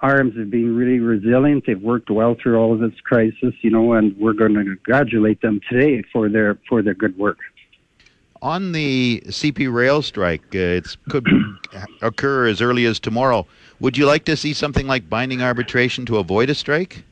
RMs 0.01 0.37
have 0.37 0.49
been 0.49 0.75
really 0.75 0.99
resilient. 0.99 1.65
They've 1.65 1.81
worked 1.81 2.09
well 2.09 2.35
through 2.41 2.57
all 2.57 2.73
of 2.73 2.79
this 2.79 2.99
crisis, 3.01 3.53
you 3.61 3.69
know, 3.69 3.93
and 3.93 4.15
we're 4.17 4.33
going 4.33 4.53
to 4.53 4.63
congratulate 4.63 5.41
them 5.41 5.59
today 5.69 6.03
for 6.13 6.29
their 6.29 6.57
for 6.67 6.81
their 6.81 6.93
good 6.93 7.17
work. 7.17 7.37
On 8.41 8.71
the 8.71 9.21
CP 9.27 9.71
rail 9.71 10.01
strike, 10.01 10.55
uh, 10.55 10.79
it 10.79 10.95
could 11.09 11.27
occur 12.01 12.47
as 12.47 12.61
early 12.61 12.85
as 12.85 12.99
tomorrow. 12.99 13.45
Would 13.81 13.97
you 13.97 14.05
like 14.05 14.23
to 14.25 14.37
see 14.37 14.53
something 14.53 14.87
like 14.87 15.09
binding 15.09 15.41
arbitration 15.41 16.05
to 16.05 16.17
avoid 16.17 16.49
a 16.49 16.55
strike? 16.55 17.03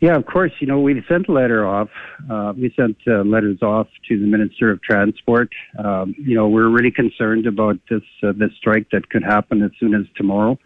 Yeah, 0.00 0.16
of 0.16 0.26
course. 0.26 0.52
You 0.60 0.66
know, 0.66 0.80
we 0.80 1.02
sent 1.08 1.28
a 1.28 1.32
letter 1.32 1.66
off. 1.66 1.88
Uh, 2.30 2.52
we 2.56 2.72
sent 2.76 2.96
uh, 3.06 3.22
letters 3.22 3.62
off 3.62 3.86
to 4.08 4.18
the 4.18 4.26
Minister 4.26 4.70
of 4.70 4.82
Transport. 4.82 5.50
Um, 5.82 6.14
you 6.18 6.34
know, 6.34 6.48
we're 6.48 6.68
really 6.68 6.90
concerned 6.90 7.46
about 7.46 7.78
this 7.88 8.02
uh, 8.22 8.32
this 8.36 8.50
strike 8.58 8.88
that 8.92 9.08
could 9.08 9.22
happen 9.22 9.62
as 9.62 9.70
soon 9.78 9.94
as 9.94 10.02
tomorrow. 10.16 10.58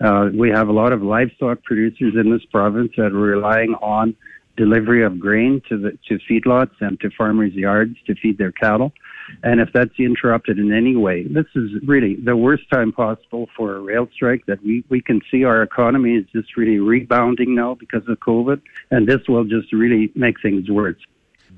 Uh, 0.00 0.30
we 0.34 0.48
have 0.48 0.68
a 0.68 0.72
lot 0.72 0.92
of 0.92 1.02
livestock 1.02 1.62
producers 1.62 2.14
in 2.18 2.32
this 2.32 2.44
province 2.50 2.90
that 2.96 3.12
are 3.12 3.26
relying 3.36 3.74
on 3.82 4.16
delivery 4.60 5.02
of 5.02 5.18
grain 5.18 5.62
to 5.68 5.74
the 5.78 5.90
to 6.06 6.18
feedlots 6.28 6.76
and 6.80 7.00
to 7.00 7.08
farmers' 7.18 7.54
yards 7.54 7.96
to 8.06 8.14
feed 8.14 8.36
their 8.36 8.52
cattle. 8.52 8.92
And 9.42 9.60
if 9.60 9.70
that's 9.72 9.98
interrupted 9.98 10.58
in 10.58 10.70
any 10.72 10.96
way, 10.96 11.18
this 11.38 11.46
is 11.54 11.70
really 11.86 12.16
the 12.16 12.36
worst 12.36 12.64
time 12.70 12.92
possible 12.92 13.48
for 13.56 13.76
a 13.76 13.80
rail 13.80 14.06
strike 14.12 14.44
that 14.46 14.62
we, 14.62 14.84
we 14.90 15.00
can 15.00 15.20
see 15.30 15.44
our 15.44 15.62
economy 15.62 16.16
is 16.16 16.26
just 16.32 16.56
really 16.56 16.78
rebounding 16.78 17.54
now 17.54 17.74
because 17.74 18.02
of 18.08 18.18
COVID. 18.18 18.60
And 18.90 19.08
this 19.08 19.22
will 19.28 19.44
just 19.44 19.72
really 19.72 20.12
make 20.14 20.36
things 20.42 20.68
worse 20.68 21.02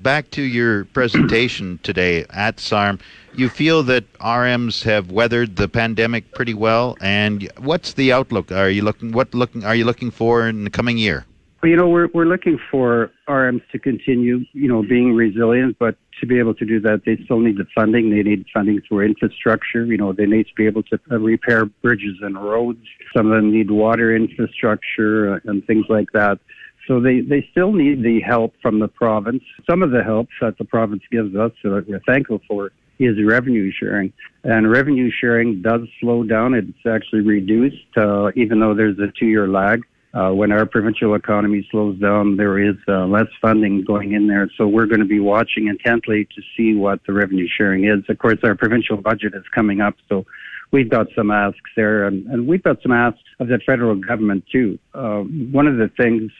back 0.01 0.29
to 0.31 0.41
your 0.41 0.85
presentation 0.85 1.79
today 1.83 2.25
at 2.29 2.59
SARM, 2.59 2.99
you 3.35 3.47
feel 3.47 3.83
that 3.83 4.11
RMs 4.13 4.83
have 4.83 5.11
weathered 5.11 5.55
the 5.55 5.69
pandemic 5.69 6.33
pretty 6.33 6.53
well, 6.53 6.97
and 6.99 7.49
what's 7.57 7.93
the 7.93 8.11
outlook? 8.11 8.51
Are 8.51 8.69
you 8.69 8.81
looking 8.81 9.11
what 9.11 9.33
looking 9.33 9.63
are 9.63 9.75
you 9.75 9.85
looking 9.85 10.11
for 10.11 10.47
in 10.47 10.65
the 10.65 10.69
coming 10.69 10.97
year? 10.97 11.25
You 11.63 11.77
know, 11.77 11.87
we're 11.87 12.09
we're 12.13 12.25
looking 12.25 12.59
for 12.69 13.09
RMs 13.29 13.61
to 13.71 13.79
continue, 13.79 14.41
you 14.51 14.67
know, 14.67 14.83
being 14.83 15.13
resilient, 15.13 15.77
but 15.79 15.95
to 16.19 16.27
be 16.27 16.37
able 16.37 16.53
to 16.55 16.65
do 16.65 16.81
that, 16.81 17.03
they 17.05 17.17
still 17.23 17.39
need 17.39 17.57
the 17.57 17.65
funding. 17.73 18.09
They 18.09 18.21
need 18.21 18.45
funding 18.53 18.81
through 18.85 19.05
infrastructure. 19.05 19.85
You 19.85 19.95
know, 19.95 20.11
they 20.11 20.25
need 20.25 20.47
to 20.47 20.53
be 20.55 20.65
able 20.65 20.83
to 20.83 20.99
repair 21.09 21.65
bridges 21.65 22.17
and 22.21 22.35
roads. 22.35 22.85
Some 23.15 23.31
of 23.31 23.37
them 23.37 23.51
need 23.51 23.71
water 23.71 24.13
infrastructure 24.13 25.35
uh, 25.35 25.39
and 25.45 25.65
things 25.65 25.85
like 25.87 26.11
that. 26.11 26.39
So 26.85 26.99
they, 26.99 27.21
they 27.21 27.47
still 27.51 27.71
need 27.71 28.03
the 28.03 28.19
help 28.19 28.53
from 28.61 28.79
the 28.79 28.89
province. 28.89 29.43
Some 29.69 29.83
of 29.83 29.91
the 29.91 30.03
help 30.03 30.27
that 30.41 30.57
the 30.57 30.65
province 30.65 31.03
gives 31.11 31.33
us, 31.33 31.51
so 31.61 31.75
that 31.75 31.87
we're 31.87 32.01
thankful 32.01 32.41
for, 32.45 32.73
is 32.99 33.15
revenue 33.25 33.71
sharing. 33.71 34.11
And 34.43 34.69
revenue 34.69 35.09
sharing 35.09 35.61
does 35.61 35.81
slow 36.01 36.23
down. 36.23 36.53
It's 36.53 36.85
actually 36.85 37.21
reduced, 37.21 37.97
uh, 37.97 38.31
even 38.35 38.59
though 38.59 38.73
there's 38.73 38.99
a 38.99 39.07
two 39.17 39.27
year 39.27 39.47
lag. 39.47 39.83
Uh, 40.13 40.29
when 40.29 40.51
our 40.51 40.65
provincial 40.65 41.15
economy 41.15 41.67
slows 41.71 41.97
down, 41.99 42.37
there 42.37 42.59
is 42.59 42.75
uh, 42.87 43.05
less 43.07 43.27
funding 43.41 43.83
going 43.83 44.13
in 44.13 44.27
there. 44.27 44.47
So 44.57 44.67
we're 44.67 44.85
going 44.85 44.99
to 44.99 45.07
be 45.07 45.19
watching 45.19 45.67
intently 45.67 46.25
to 46.35 46.41
see 46.55 46.75
what 46.75 46.99
the 47.07 47.13
revenue 47.13 47.47
sharing 47.47 47.85
is. 47.85 48.03
Of 48.07 48.19
course, 48.19 48.37
our 48.43 48.53
provincial 48.55 48.97
budget 48.97 49.33
is 49.33 49.43
coming 49.55 49.81
up, 49.81 49.95
so 50.07 50.25
we've 50.71 50.89
got 50.89 51.07
some 51.15 51.31
asks 51.31 51.71
there, 51.75 52.05
and, 52.05 52.27
and 52.27 52.47
we've 52.47 52.61
got 52.61 52.81
some 52.83 52.91
asks 52.91 53.23
of 53.39 53.47
the 53.47 53.59
federal 53.65 53.95
government 53.95 54.43
too. 54.51 54.77
Uh, 54.93 55.21
one 55.21 55.65
of 55.65 55.77
the 55.77 55.89
things 55.97 56.31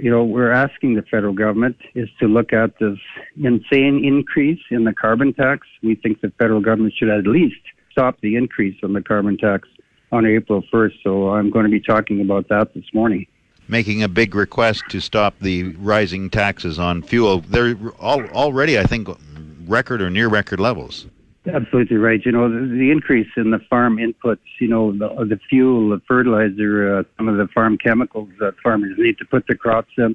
you 0.00 0.10
know, 0.10 0.24
we're 0.24 0.52
asking 0.52 0.94
the 0.94 1.02
federal 1.02 1.34
government 1.34 1.76
is 1.94 2.08
to 2.20 2.28
look 2.28 2.52
at 2.52 2.78
this 2.78 2.98
insane 3.36 4.04
increase 4.04 4.60
in 4.70 4.84
the 4.84 4.92
carbon 4.92 5.34
tax. 5.34 5.66
We 5.82 5.96
think 5.96 6.20
the 6.20 6.32
federal 6.38 6.60
government 6.60 6.94
should 6.96 7.10
at 7.10 7.26
least 7.26 7.60
stop 7.90 8.20
the 8.20 8.36
increase 8.36 8.76
on 8.84 8.92
the 8.92 9.02
carbon 9.02 9.36
tax 9.36 9.68
on 10.12 10.26
April 10.26 10.62
1st. 10.72 11.02
So 11.02 11.30
I'm 11.30 11.50
going 11.50 11.64
to 11.64 11.70
be 11.70 11.80
talking 11.80 12.20
about 12.20 12.48
that 12.48 12.74
this 12.74 12.84
morning. 12.92 13.26
Making 13.68 14.02
a 14.02 14.08
big 14.08 14.34
request 14.34 14.84
to 14.90 15.00
stop 15.00 15.34
the 15.40 15.74
rising 15.74 16.30
taxes 16.30 16.78
on 16.78 17.02
fuel. 17.02 17.40
They're 17.40 17.76
all, 18.00 18.24
already, 18.30 18.78
I 18.78 18.84
think, 18.84 19.08
record 19.66 20.00
or 20.00 20.08
near 20.08 20.28
record 20.28 20.60
levels. 20.60 21.06
Absolutely 21.46 21.96
right. 21.96 22.24
You 22.24 22.32
know, 22.32 22.48
the, 22.50 22.66
the, 22.66 22.90
increase 22.90 23.28
in 23.36 23.50
the 23.50 23.58
farm 23.70 23.96
inputs, 23.96 24.38
you 24.58 24.68
know, 24.68 24.92
the, 24.92 25.08
the 25.24 25.40
fuel, 25.48 25.90
the 25.90 26.00
fertilizer, 26.06 26.98
uh, 26.98 27.02
some 27.16 27.28
of 27.28 27.36
the 27.36 27.46
farm 27.48 27.78
chemicals 27.78 28.28
that 28.40 28.54
farmers 28.62 28.96
need 28.98 29.18
to 29.18 29.24
put 29.24 29.46
their 29.46 29.56
crops 29.56 29.92
in, 29.96 30.14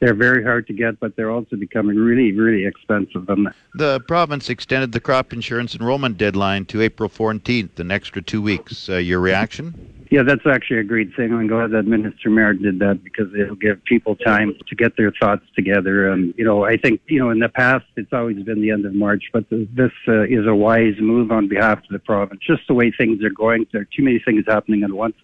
they're 0.00 0.14
very 0.14 0.42
hard 0.42 0.66
to 0.66 0.72
get, 0.72 0.98
but 1.00 1.16
they're 1.16 1.30
also 1.30 1.56
becoming 1.56 1.96
really, 1.96 2.32
really 2.32 2.66
expensive. 2.66 3.28
And 3.28 3.48
the 3.74 4.00
province 4.00 4.50
extended 4.50 4.92
the 4.92 5.00
crop 5.00 5.32
insurance 5.32 5.74
enrollment 5.74 6.18
deadline 6.18 6.66
to 6.66 6.82
April 6.82 7.08
14th, 7.08 7.78
an 7.78 7.90
extra 7.90 8.20
two 8.20 8.42
weeks. 8.42 8.88
Uh, 8.88 8.96
your 8.96 9.20
reaction? 9.20 10.06
Yeah, 10.10 10.22
that's 10.22 10.46
actually 10.46 10.78
a 10.78 10.84
great 10.84 11.14
thing. 11.16 11.32
I'm 11.32 11.46
glad 11.46 11.70
that 11.72 11.86
Minister 11.86 12.30
Mayer 12.30 12.54
did 12.54 12.78
that 12.80 13.02
because 13.02 13.34
it'll 13.34 13.56
give 13.56 13.82
people 13.84 14.14
time 14.16 14.54
to 14.68 14.74
get 14.76 14.96
their 14.96 15.10
thoughts 15.10 15.44
together. 15.56 16.10
And, 16.10 16.34
you 16.36 16.44
know, 16.44 16.64
I 16.64 16.76
think, 16.76 17.00
you 17.06 17.18
know, 17.18 17.30
in 17.30 17.38
the 17.38 17.48
past, 17.48 17.86
it's 17.96 18.12
always 18.12 18.40
been 18.42 18.60
the 18.60 18.70
end 18.70 18.84
of 18.84 18.94
March, 18.94 19.24
but 19.32 19.44
this 19.50 19.90
uh, 20.06 20.22
is 20.22 20.46
a 20.46 20.54
wise 20.54 20.94
move 21.00 21.32
on 21.32 21.48
behalf 21.48 21.78
of 21.78 21.88
the 21.90 21.98
province. 21.98 22.40
Just 22.46 22.62
the 22.68 22.74
way 22.74 22.92
things 22.92 23.24
are 23.24 23.30
going, 23.30 23.66
there 23.72 23.82
are 23.82 23.88
too 23.96 24.04
many 24.04 24.18
things 24.18 24.44
happening 24.46 24.82
at 24.82 24.92
once. 24.92 25.16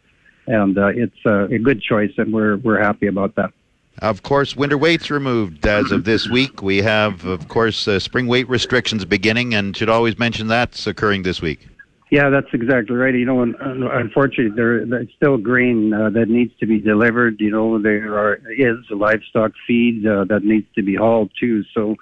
And 0.47 0.77
uh, 0.77 0.89
it's 0.89 1.15
uh, 1.27 1.49
a 1.49 1.59
good 1.59 1.83
choice, 1.83 2.13
and 2.17 2.33
we're, 2.33 2.57
we're 2.57 2.83
happy 2.83 3.07
about 3.07 3.37
that. 3.37 3.53
Of 3.99 4.23
course, 4.23 4.57
winter 4.57 4.79
weights 4.79 5.11
removed 5.11 5.67
as 5.67 5.93
of 5.93 6.05
this 6.05 6.29
week. 6.29 6.63
We 6.63 6.79
have, 6.79 7.27
of 7.27 7.49
course, 7.49 7.87
uh, 7.87 7.99
spring 7.99 8.27
weight 8.29 8.49
restrictions 8.49 9.05
beginning, 9.05 9.55
and 9.55 9.77
should 9.77 9.91
always 9.91 10.19
mention 10.19 10.47
that's 10.47 10.87
occurring 10.87 11.23
this 11.23 11.43
week. 11.43 11.69
Yeah, 12.11 12.29
that's 12.29 12.49
exactly 12.53 12.97
right. 12.97 13.15
You 13.15 13.25
know, 13.25 13.43
unfortunately, 13.43 14.57
there 14.57 14.85
there's 14.85 15.09
still 15.15 15.37
grain 15.37 15.93
uh, 15.93 16.11
that 16.11 16.29
needs 16.29 16.53
to 16.59 16.67
be 16.67 16.81
delivered. 16.81 17.41
You 17.41 17.51
know, 17.51 17.81
there 17.81 18.19
are 18.19 18.41
is 18.57 18.79
livestock 18.91 19.53
feed 19.65 20.05
uh, 20.05 20.25
that 20.25 20.43
needs 20.43 20.67
to 20.75 20.83
be 20.83 20.97
hauled 20.97 21.31
too. 21.39 21.63
So, 21.73 21.95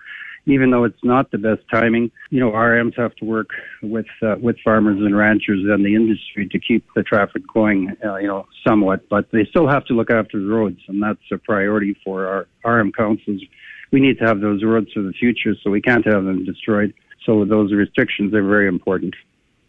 even 0.48 0.70
though 0.70 0.84
it's 0.84 1.02
not 1.04 1.30
the 1.30 1.38
best 1.38 1.62
timing, 1.72 2.10
you 2.30 2.40
know, 2.40 2.50
RMs 2.50 2.96
have 2.96 3.14
to 3.16 3.24
work 3.24 3.50
with 3.82 4.06
uh, 4.22 4.36
with 4.40 4.56
farmers 4.64 4.98
and 4.98 5.16
ranchers 5.16 5.60
and 5.64 5.84
the 5.84 5.94
industry 5.94 6.48
to 6.48 6.58
keep 6.58 6.84
the 6.94 7.02
traffic 7.02 7.42
going. 7.52 7.96
Uh, 8.04 8.16
you 8.16 8.26
know, 8.26 8.46
somewhat, 8.66 9.08
but 9.08 9.30
they 9.30 9.44
still 9.44 9.68
have 9.68 9.84
to 9.86 9.94
look 9.94 10.10
after 10.10 10.40
the 10.40 10.46
roads, 10.46 10.80
and 10.88 11.02
that's 11.02 11.20
a 11.30 11.38
priority 11.38 11.96
for 12.04 12.26
our 12.26 12.78
RM 12.78 12.92
councils. 12.92 13.42
We 13.90 14.00
need 14.00 14.18
to 14.18 14.26
have 14.26 14.40
those 14.40 14.62
roads 14.62 14.92
for 14.92 15.02
the 15.02 15.12
future, 15.12 15.54
so 15.62 15.70
we 15.70 15.80
can't 15.80 16.04
have 16.06 16.24
them 16.24 16.44
destroyed. 16.44 16.92
So 17.24 17.44
those 17.44 17.72
restrictions 17.72 18.34
are 18.34 18.42
very 18.42 18.68
important. 18.68 19.14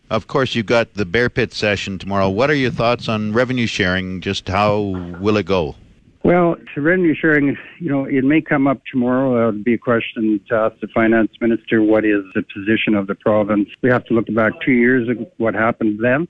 Of 0.09 0.27
course, 0.27 0.55
you've 0.55 0.65
got 0.65 0.95
the 0.95 1.05
Bear 1.05 1.29
Pit 1.29 1.53
session 1.53 1.99
tomorrow. 1.99 2.29
What 2.29 2.49
are 2.49 2.55
your 2.55 2.71
thoughts 2.71 3.07
on 3.07 3.31
revenue 3.31 3.67
sharing? 3.67 4.21
Just 4.21 4.47
how 4.47 4.79
will 5.19 5.37
it 5.37 5.45
go? 5.45 5.75
Well, 6.23 6.55
revenue 6.75 7.15
sharing, 7.15 7.57
you 7.79 7.89
know, 7.89 8.03
it 8.03 8.25
may 8.25 8.41
come 8.41 8.67
up 8.67 8.81
tomorrow. 8.91 9.35
Uh, 9.35 9.49
it'll 9.49 9.63
be 9.63 9.75
a 9.75 9.77
question 9.77 10.39
to 10.49 10.55
ask 10.55 10.79
the 10.81 10.87
finance 10.93 11.31
minister 11.39 11.81
what 11.81 12.03
is 12.03 12.23
the 12.35 12.43
position 12.53 12.93
of 12.93 13.07
the 13.07 13.15
province. 13.15 13.69
We 13.81 13.89
have 13.89 14.03
to 14.05 14.13
look 14.13 14.25
back 14.35 14.51
two 14.65 14.73
years 14.73 15.07
at 15.09 15.31
what 15.37 15.53
happened 15.53 15.99
then 16.03 16.27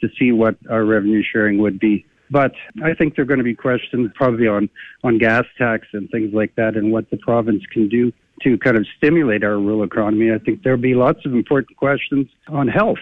to 0.00 0.08
see 0.18 0.32
what 0.32 0.56
our 0.70 0.84
revenue 0.84 1.22
sharing 1.22 1.58
would 1.58 1.78
be. 1.78 2.06
But 2.30 2.52
I 2.82 2.94
think 2.94 3.16
there 3.16 3.22
are 3.22 3.26
going 3.26 3.38
to 3.38 3.44
be 3.44 3.54
questions 3.54 4.10
probably 4.14 4.46
on, 4.46 4.68
on 5.04 5.18
gas 5.18 5.44
tax 5.56 5.86
and 5.92 6.08
things 6.10 6.32
like 6.32 6.54
that 6.56 6.76
and 6.76 6.92
what 6.92 7.10
the 7.10 7.16
province 7.18 7.62
can 7.70 7.88
do 7.88 8.12
to 8.42 8.56
kind 8.58 8.76
of 8.76 8.86
stimulate 8.96 9.42
our 9.44 9.58
rural 9.58 9.82
economy. 9.82 10.32
I 10.32 10.38
think 10.38 10.62
there'll 10.62 10.78
be 10.78 10.94
lots 10.94 11.24
of 11.26 11.32
important 11.32 11.76
questions 11.76 12.28
on 12.48 12.68
health. 12.68 12.98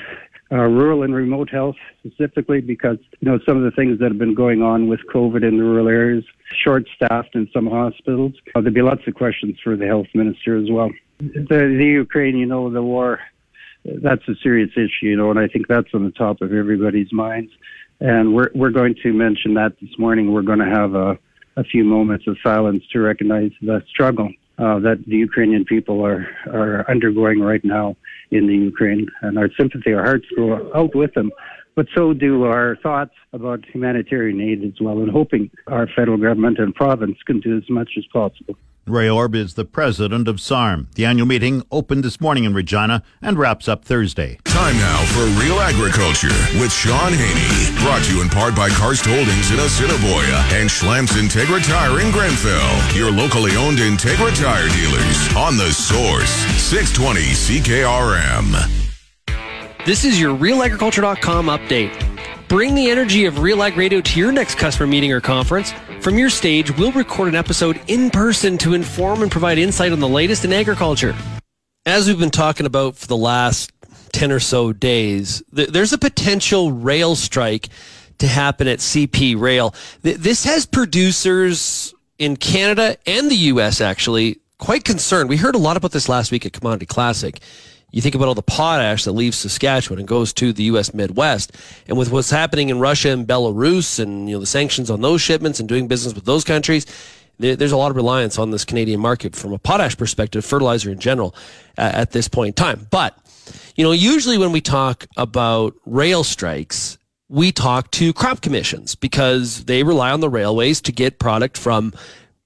Uh, 0.53 0.59
rural 0.59 1.03
and 1.03 1.13
remote 1.13 1.51
health 1.51 1.75
specifically 1.99 2.61
because 2.61 2.99
you 3.19 3.29
know 3.29 3.37
some 3.45 3.57
of 3.57 3.65
the 3.65 3.71
things 3.73 3.99
that 3.99 4.13
have 4.13 4.19
been 4.19 4.35
going 4.35 4.63
on 4.63 4.87
with 4.87 5.01
COVID 5.13 5.43
in 5.43 5.57
the 5.57 5.65
rural 5.65 5.89
areas, 5.89 6.23
short 6.63 6.85
staffed 6.95 7.35
in 7.35 7.49
some 7.53 7.67
hospitals. 7.67 8.33
Uh, 8.55 8.61
there'll 8.61 8.73
be 8.73 8.81
lots 8.81 9.03
of 9.09 9.15
questions 9.17 9.57
for 9.65 9.77
the 9.77 9.87
health 9.87 10.07
minister 10.15 10.57
as 10.57 10.71
well. 10.71 10.91
The, 11.19 11.75
the 11.77 11.85
Ukraine, 11.85 12.37
you 12.37 12.47
know, 12.47 12.71
the 12.71 12.81
war, 12.81 13.19
that's 13.85 14.23
a 14.29 14.37
serious 14.41 14.71
issue, 14.77 15.07
you 15.07 15.17
know, 15.17 15.31
and 15.31 15.39
I 15.41 15.49
think 15.49 15.67
that's 15.67 15.93
on 15.95 16.05
the 16.05 16.13
top 16.13 16.41
of 16.43 16.53
everybody's 16.53 17.13
minds. 17.13 17.51
And 17.99 18.33
we're 18.33 18.51
we're 18.55 18.71
going 18.71 18.95
to 19.03 19.13
mention 19.13 19.55
that 19.55 19.73
this 19.81 19.99
morning. 19.99 20.33
We're 20.33 20.43
going 20.43 20.61
to 20.61 20.71
have 20.71 20.95
a 20.95 21.19
a 21.57 21.65
few 21.65 21.83
moments 21.83 22.29
of 22.29 22.37
silence 22.45 22.85
to 22.93 23.01
recognize 23.01 23.51
the 23.63 23.83
struggle 23.89 24.31
uh, 24.59 24.79
that 24.81 25.05
the 25.07 25.17
Ukrainian 25.17 25.65
people 25.65 26.05
are, 26.05 26.29
are 26.47 26.85
undergoing 26.89 27.41
right 27.41 27.65
now 27.65 27.97
in 28.31 28.47
the 28.47 28.55
Ukraine. 28.55 29.07
And 29.23 29.39
our 29.39 29.49
sympathy, 29.59 29.93
our 29.93 30.05
hearts 30.05 30.27
go 30.37 30.73
out 30.75 30.95
with 30.95 31.15
them. 31.15 31.31
But 31.75 31.87
so 31.95 32.15
do 32.15 32.45
our 32.45 32.77
thoughts 32.83 33.13
about 33.35 33.65
humanitarian 33.67 34.41
aid 34.41 34.65
as 34.65 34.81
well, 34.81 34.99
and 34.99 35.11
hoping 35.11 35.51
our 35.67 35.87
federal 35.95 36.17
government 36.17 36.59
and 36.59 36.75
province 36.75 37.19
can 37.27 37.41
do 37.41 37.57
as 37.57 37.69
much 37.69 37.91
as 37.99 38.05
possible. 38.13 38.57
Ray 38.89 39.09
Orb 39.09 39.35
is 39.35 39.55
the 39.55 39.65
president 39.65 40.29
of 40.29 40.41
SARM. 40.41 40.87
The 40.95 41.05
annual 41.05 41.27
meeting 41.27 41.65
opened 41.73 42.05
this 42.05 42.21
morning 42.21 42.45
in 42.45 42.55
Regina 42.55 43.03
and 43.21 43.37
wraps 43.37 43.67
up 43.67 43.85
Thursday. 43.85 44.39
Time 44.45 44.77
now 44.77 45.03
for 45.07 45.25
Real 45.43 45.59
Agriculture 45.59 46.31
with 46.61 46.73
Shaun 46.73 47.13
Haney. 47.13 47.77
Brought 47.83 48.05
to 48.05 48.15
you 48.15 48.23
in 48.23 48.29
part 48.29 48.55
by 48.55 48.69
Karst 48.69 49.05
Holdings 49.05 49.51
in 49.51 49.59
Assiniboia 49.59 50.39
and 50.55 50.71
Schlamps 50.71 51.19
Integra 51.19 51.61
Tire 51.67 51.99
in 52.01 52.13
Grenfell. 52.13 52.97
Your 52.97 53.11
locally 53.11 53.57
owned 53.57 53.79
Integra 53.79 54.33
Tire 54.41 54.69
dealers 54.69 55.37
on 55.37 55.57
the 55.57 55.73
source. 55.73 56.31
620 56.63 57.21
CKRM. 57.35 58.85
This 59.85 60.05
is 60.05 60.21
your 60.21 60.37
RealAgriculture.com 60.37 61.47
update. 61.47 62.36
Bring 62.49 62.77
the 62.77 62.91
energy 62.91 63.25
of 63.25 63.41
Real 63.41 63.61
Ag 63.61 63.77
Radio 63.77 64.01
to 64.01 64.21
your 64.21 64.31
next 64.31 64.55
customer 64.55 64.87
meeting 64.87 65.11
or 65.11 65.21
conference. 65.21 65.73
From 66.01 66.17
your 66.17 66.31
stage, 66.31 66.71
we'll 66.77 66.93
record 66.93 67.29
an 67.29 67.35
episode 67.35 67.81
in 67.89 68.09
person 68.09 68.57
to 68.59 68.75
inform 68.75 69.23
and 69.23 69.33
provide 69.33 69.59
insight 69.59 69.91
on 69.91 69.99
the 69.99 70.09
latest 70.09 70.45
in 70.45 70.53
agriculture. 70.53 71.17
As 71.87 72.07
we've 72.07 72.21
been 72.21 72.31
talking 72.31 72.65
about 72.65 72.95
for 72.95 73.09
the 73.09 73.17
last 73.17 73.73
10 74.13 74.31
or 74.31 74.39
so 74.39 74.73
days, 74.73 75.43
th- 75.57 75.71
there's 75.71 75.93
a 75.93 75.99
potential 75.99 76.71
rail 76.71 77.17
strike 77.17 77.69
to 78.19 78.29
happen 78.29 78.69
at 78.69 78.79
CP 78.79 79.39
Rail. 79.39 79.75
Th- 80.05 80.17
this 80.17 80.45
has 80.45 80.67
producers 80.67 81.95
in 82.17 82.37
Canada 82.37 82.97
and 83.07 83.29
the 83.29 83.37
US 83.37 83.81
actually 83.81 84.39
quite 84.59 84.85
concerned. 84.85 85.29
We 85.29 85.37
heard 85.37 85.57
a 85.57 85.59
lot 85.59 85.77
about 85.77 85.91
this 85.91 86.09
last 86.09 86.31
week 86.31 86.47
at 86.47 86.53
Commodity 86.53 86.87
Classic 86.87 87.41
you 87.97 88.03
think 88.03 88.15
about 88.15 88.29
all 88.29 88.35
the 88.35 88.43
potash 88.43 89.05
that 89.05 89.13
leaves 89.13 89.39
Saskatchewan 89.39 89.99
and 89.99 90.07
goes 90.07 90.35
to 90.35 90.53
the 90.53 90.65
U.S. 90.65 90.93
Midwest, 90.93 91.53
and 91.89 91.97
with 91.97 92.13
what's 92.13 92.29
happening 92.29 92.69
in 92.69 92.79
Russia 92.79 93.09
and 93.09 93.27
Belarus, 93.27 93.99
and 93.99 94.29
you 94.29 94.37
know 94.37 94.41
the 94.41 94.45
sanctions 94.45 94.91
on 94.91 95.01
those 95.01 95.23
shipments 95.23 95.61
and 95.61 95.67
doing 95.67 95.89
business 95.89 96.15
with 96.15 96.27
those 96.27 96.45
countries, 96.45 96.85
there's 97.39 97.73
a 97.73 97.77
lot 97.77 97.91
of 97.91 97.97
reliance 97.97 98.39
on 98.39 98.51
this 98.51 98.67
Canadian 98.67 99.01
market 99.01 99.35
from 99.35 99.55
a 99.55 99.59
potash 99.59 99.97
perspective, 99.97 100.45
fertilizer 100.45 100.91
in 100.91 100.99
general, 100.99 101.35
at 101.79 102.11
this 102.11 102.29
point 102.29 102.49
in 102.49 102.53
time. 102.53 102.87
But 102.91 103.17
you 103.77 103.83
know, 103.83 103.93
usually 103.93 104.37
when 104.37 104.53
we 104.53 104.61
talk 104.61 105.07
about 105.17 105.73
rail 105.87 106.23
strikes, 106.23 106.99
we 107.31 107.51
talk 107.51 107.91
to 107.93 108.13
crop 108.13 108.43
commissions 108.43 108.95
because 108.95 109.65
they 109.65 109.83
rely 109.85 110.11
on 110.11 110.21
the 110.21 110.29
railways 110.29 110.83
to 110.83 110.93
get 110.93 111.19
product 111.19 111.57
from 111.57 111.95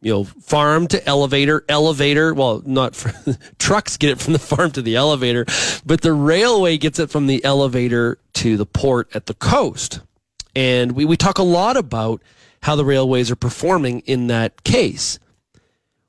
you 0.03 0.13
know, 0.13 0.25
farm 0.25 0.87
to 0.89 1.07
elevator, 1.07 1.65
elevator. 1.69 2.33
Well, 2.33 2.63
not 2.65 2.97
for, 2.97 3.13
trucks 3.59 3.97
get 3.97 4.11
it 4.11 4.21
from 4.21 4.33
the 4.33 4.39
farm 4.39 4.71
to 4.73 4.83
the 4.83 4.97
elevator, 4.97 5.45
but 5.85 6.01
the 6.01 6.13
railway 6.13 6.79
gets 6.79 6.99
it 6.99 7.11
from 7.11 7.27
the 7.27 7.45
elevator 7.45 8.19
to 8.35 8.57
the 8.57 8.67
port 8.67 9.15
at 9.15 9.27
the 9.27 9.35
coast. 9.35 10.01
And 10.57 10.93
we, 10.93 11.05
we 11.05 11.17
talk 11.17 11.39
a 11.39 11.43
lot 11.43 11.77
about 11.77 12.23
how 12.63 12.77
the 12.77 12.85
railways 12.85 13.31
are 13.31 13.37
performing 13.37 14.01
in 14.01 14.27
that 14.29 14.65
case. 14.65 15.19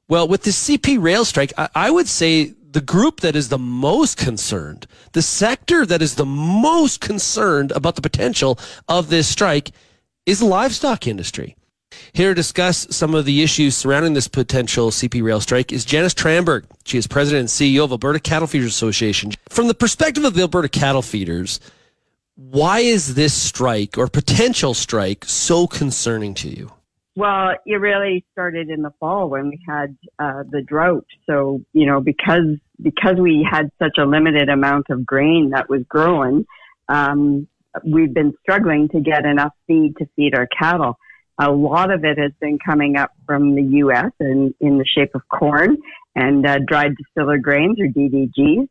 Well, 0.08 0.28
with 0.28 0.44
the 0.44 0.52
CP 0.52 1.02
rail 1.02 1.24
strike, 1.24 1.54
I, 1.58 1.70
I 1.76 1.92
would 1.92 2.08
say 2.08 2.54
the 2.72 2.82
group 2.82 3.20
that 3.22 3.36
is 3.36 3.50
the 3.50 3.58
most 3.58 4.18
concerned, 4.18 4.88
the 5.12 5.22
sector 5.22 5.86
that 5.86 6.02
is 6.02 6.16
the 6.16 6.26
most 6.26 7.02
concerned 7.02 7.72
about 7.72 7.96
the 7.96 8.02
potential 8.02 8.58
of 8.88 9.10
this 9.10 9.28
strike 9.28 9.72
is 10.26 10.40
the 10.40 10.46
livestock 10.46 11.08
industry. 11.08 11.56
Here 12.14 12.30
to 12.30 12.36
discuss 12.36 12.88
some 12.90 13.16
of 13.16 13.26
the 13.26 13.42
issues 13.42 13.76
surrounding 13.76 14.14
this 14.14 14.28
potential 14.28 14.92
CP 14.92 15.24
rail 15.24 15.40
strike 15.40 15.72
is 15.72 15.86
Janice 15.86 16.14
Tranberg. 16.14 16.66
She 16.86 16.98
is 16.98 17.08
president 17.08 17.42
and 17.42 17.50
CEO 17.50 17.84
of 17.84 17.92
Alberta 17.92 18.20
Cattle 18.20 18.48
Feeders 18.48 18.70
Association. 18.72 19.32
From 19.50 19.68
the 19.68 19.74
perspective 19.74 20.24
of 20.24 20.34
the 20.34 20.42
Alberta 20.42 20.70
cattle 20.70 21.02
feeders, 21.02 21.60
why 22.36 22.80
is 22.80 23.16
this 23.16 23.34
strike 23.34 23.98
or 23.98 24.08
potential 24.08 24.74
strike 24.74 25.26
so 25.26 25.68
concerning 25.68 26.34
to 26.36 26.50
you? 26.50 26.72
Well, 27.16 27.56
it 27.66 27.76
really 27.76 28.26
started 28.32 28.70
in 28.70 28.82
the 28.82 28.92
fall 29.00 29.30
when 29.30 29.50
we 29.50 29.60
had 29.68 29.98
uh, 30.18 30.44
the 30.50 30.62
drought. 30.62 31.06
So, 31.26 31.62
you 31.74 31.86
know, 31.86 32.00
because 32.00 32.58
because 32.82 33.18
we 33.20 33.48
had 33.50 33.70
such 33.78 33.98
a 34.00 34.06
limited 34.06 34.50
amount 34.50 34.88
of 34.90 35.06
grain 35.06 35.52
that 35.52 35.70
was 35.70 35.84
growing, 35.88 36.46
um, 36.90 37.48
we've 37.86 38.14
been 38.14 38.34
struggling 38.42 38.90
to 38.90 39.02
get 39.02 39.26
enough 39.26 39.54
feed 39.68 39.96
to 39.98 40.08
feed 40.16 40.36
our 40.36 40.48
cattle. 40.48 40.98
A 41.40 41.50
lot 41.52 41.92
of 41.92 42.04
it 42.04 42.18
has 42.18 42.32
been 42.40 42.60
coming 42.64 42.98
up 42.98 43.12
from 43.26 43.56
the 43.56 43.64
U.S. 43.64 44.12
in, 44.20 44.54
in 44.60 44.78
the 44.78 44.86
shape 44.86 45.16
of 45.16 45.22
corn 45.28 45.78
and 46.16 46.46
uh, 46.46 46.60
dried 46.68 46.96
distiller 46.98 47.38
grains 47.38 47.80
or 47.80 47.88
DDGs. 47.88 48.68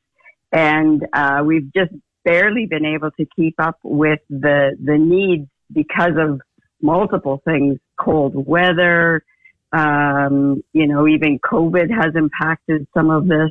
And 0.53 1.07
uh, 1.13 1.43
we've 1.45 1.73
just 1.73 1.93
barely 2.25 2.67
been 2.67 2.85
able 2.85 3.11
to 3.13 3.27
keep 3.35 3.55
up 3.59 3.79
with 3.83 4.21
the, 4.29 4.77
the 4.83 4.99
needs 4.99 5.49
because 5.73 6.13
of 6.19 6.41
multiple 6.83 7.41
things, 7.45 7.79
cold 7.99 8.35
weather, 8.35 9.23
um, 9.73 10.63
you 10.73 10.87
know, 10.87 11.07
even 11.07 11.39
COVID 11.39 11.91
has 11.91 12.15
impacted 12.15 12.87
some 12.95 13.11
of 13.11 13.29
this. 13.29 13.51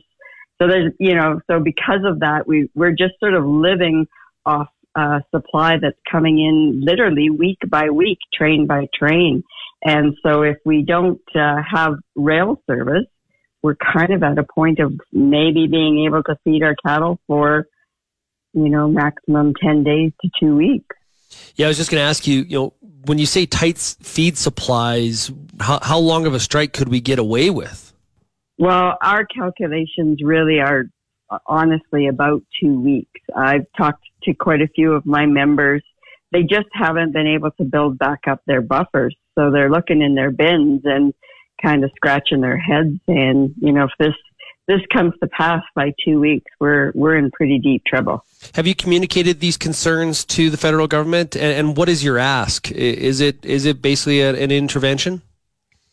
So 0.62 0.68
there's, 0.68 0.92
you 1.00 1.16
know, 1.16 1.39
so 1.50 1.60
because 1.60 2.01
of 2.06 2.20
that, 2.20 2.46
we, 2.48 2.70
we're 2.75 2.92
just 2.92 3.13
sort 3.20 3.34
of 3.34 3.46
living 3.46 4.08
off 4.46 4.68
uh, 4.96 5.19
supply 5.34 5.77
that's 5.81 5.98
coming 6.10 6.39
in 6.39 6.81
literally 6.84 7.29
week 7.29 7.60
by 7.67 7.89
week, 7.89 8.17
train 8.34 8.67
by 8.67 8.88
train. 8.93 9.43
And 9.84 10.15
so 10.24 10.41
if 10.41 10.58
we 10.65 10.84
don't 10.84 11.22
uh, 11.36 11.58
have 11.72 11.93
rail 12.15 12.62
service, 12.67 13.05
we're 13.62 13.75
kind 13.75 14.12
of 14.13 14.24
at 14.24 14.38
a 14.38 14.43
point 14.43 14.79
of 14.79 14.93
maybe 15.12 15.67
being 15.67 16.05
able 16.05 16.24
to 16.24 16.36
feed 16.43 16.63
our 16.63 16.75
cattle 16.86 17.19
for, 17.27 17.65
you 18.53 18.69
know, 18.69 18.88
maximum 18.88 19.53
10 19.62 19.84
days 19.84 20.12
to 20.22 20.29
two 20.39 20.55
weeks. 20.55 20.96
Yeah, 21.55 21.67
I 21.67 21.69
was 21.69 21.77
just 21.77 21.91
going 21.91 22.01
to 22.01 22.08
ask 22.08 22.25
you, 22.25 22.41
you 22.41 22.58
know, 22.58 22.74
when 23.05 23.17
you 23.17 23.25
say 23.25 23.46
tight 23.46 23.77
feed 23.77 24.38
supplies, 24.38 25.31
how, 25.60 25.79
how 25.81 26.00
long 26.00 26.25
of 26.25 26.34
a 26.34 26.39
strike 26.39 26.74
could 26.74 26.89
we 26.89 27.01
get 27.01 27.19
away 27.19 27.50
with? 27.50 27.93
Well, 28.58 28.98
our 29.01 29.25
calculations 29.25 30.19
really 30.24 30.60
are 30.60 30.86
honestly 31.45 32.07
about 32.07 32.43
two 32.62 32.79
weeks. 32.79 33.21
I've 33.36 33.65
talked 33.77 34.03
to 34.24 34.33
quite 34.33 34.62
a 34.62 34.67
few 34.67 34.93
of 34.93 35.05
my 35.05 35.25
members. 35.25 35.83
They 36.31 36.43
just 36.43 36.67
haven't 36.74 37.13
been 37.13 37.27
able 37.27 37.51
to 37.51 37.63
build 37.63 37.98
back 37.98 38.19
up 38.27 38.41
their 38.45 38.62
buffers. 38.62 39.15
So 39.38 39.51
they're 39.51 39.71
looking 39.71 40.01
in 40.01 40.15
their 40.15 40.31
bins 40.31 40.81
and 40.83 41.13
kind 41.62 41.83
of 41.83 41.91
scratching 41.95 42.41
their 42.41 42.57
heads 42.57 43.00
and, 43.07 43.53
you 43.62 43.71
know, 43.71 43.86
if 43.86 43.91
this 44.00 44.15
this 44.69 44.81
comes 44.93 45.13
to 45.19 45.27
pass 45.27 45.63
by 45.75 45.91
two 46.05 46.19
weeks, 46.19 46.45
we're 46.59 46.91
we're 46.93 47.17
in 47.17 47.31
pretty 47.31 47.57
deep 47.57 47.83
trouble. 47.86 48.24
Have 48.53 48.67
you 48.67 48.75
communicated 48.75 49.39
these 49.39 49.57
concerns 49.57 50.24
to 50.25 50.51
the 50.51 50.57
federal 50.57 50.88
government, 50.88 51.36
and, 51.36 51.57
and 51.57 51.75
what 51.75 51.89
is 51.89 52.03
your 52.03 52.19
ask? 52.19 52.71
Is 52.71 53.19
it 53.19 53.43
is 53.43 53.65
it 53.65 53.81
basically 53.81 54.21
a, 54.21 54.29
an 54.29 54.51
intervention? 54.51 55.24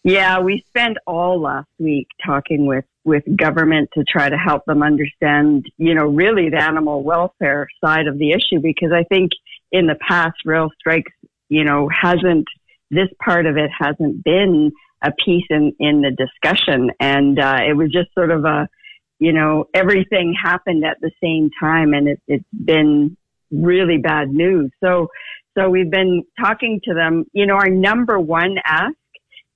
Yeah, 0.04 0.40
we 0.40 0.62
spent 0.68 0.98
all 1.06 1.40
last 1.40 1.70
week 1.78 2.06
talking 2.24 2.66
with 2.66 2.84
with 3.06 3.22
government 3.36 3.88
to 3.94 4.04
try 4.04 4.28
to 4.28 4.36
help 4.36 4.64
them 4.66 4.82
understand, 4.82 5.64
you 5.78 5.94
know, 5.94 6.04
really 6.04 6.50
the 6.50 6.60
animal 6.60 7.02
welfare 7.04 7.68
side 7.82 8.08
of 8.08 8.18
the 8.18 8.32
issue 8.32 8.60
because 8.60 8.90
I 8.92 9.04
think 9.04 9.30
in 9.70 9.86
the 9.86 9.94
past 10.06 10.36
rail 10.44 10.70
strikes, 10.78 11.12
you 11.48 11.64
know, 11.64 11.88
hasn't 11.88 12.46
this 12.90 13.08
part 13.24 13.46
of 13.46 13.56
it 13.56 13.70
hasn't 13.78 14.24
been 14.24 14.72
a 15.02 15.12
piece 15.24 15.44
in, 15.50 15.72
in 15.78 16.02
the 16.02 16.10
discussion. 16.10 16.90
And, 16.98 17.38
uh, 17.38 17.58
it 17.66 17.76
was 17.76 17.92
just 17.92 18.12
sort 18.12 18.32
of 18.32 18.44
a, 18.44 18.68
you 19.20 19.32
know, 19.32 19.66
everything 19.72 20.34
happened 20.42 20.84
at 20.84 20.98
the 21.00 21.12
same 21.22 21.50
time 21.60 21.94
and 21.94 22.08
it, 22.08 22.20
it's 22.26 22.44
been 22.52 23.16
really 23.52 23.98
bad 23.98 24.30
news. 24.30 24.72
So, 24.82 25.08
so 25.56 25.70
we've 25.70 25.90
been 25.90 26.24
talking 26.38 26.80
to 26.84 26.94
them. 26.94 27.24
You 27.32 27.46
know, 27.46 27.54
our 27.54 27.70
number 27.70 28.18
one 28.18 28.56
ask 28.64 28.94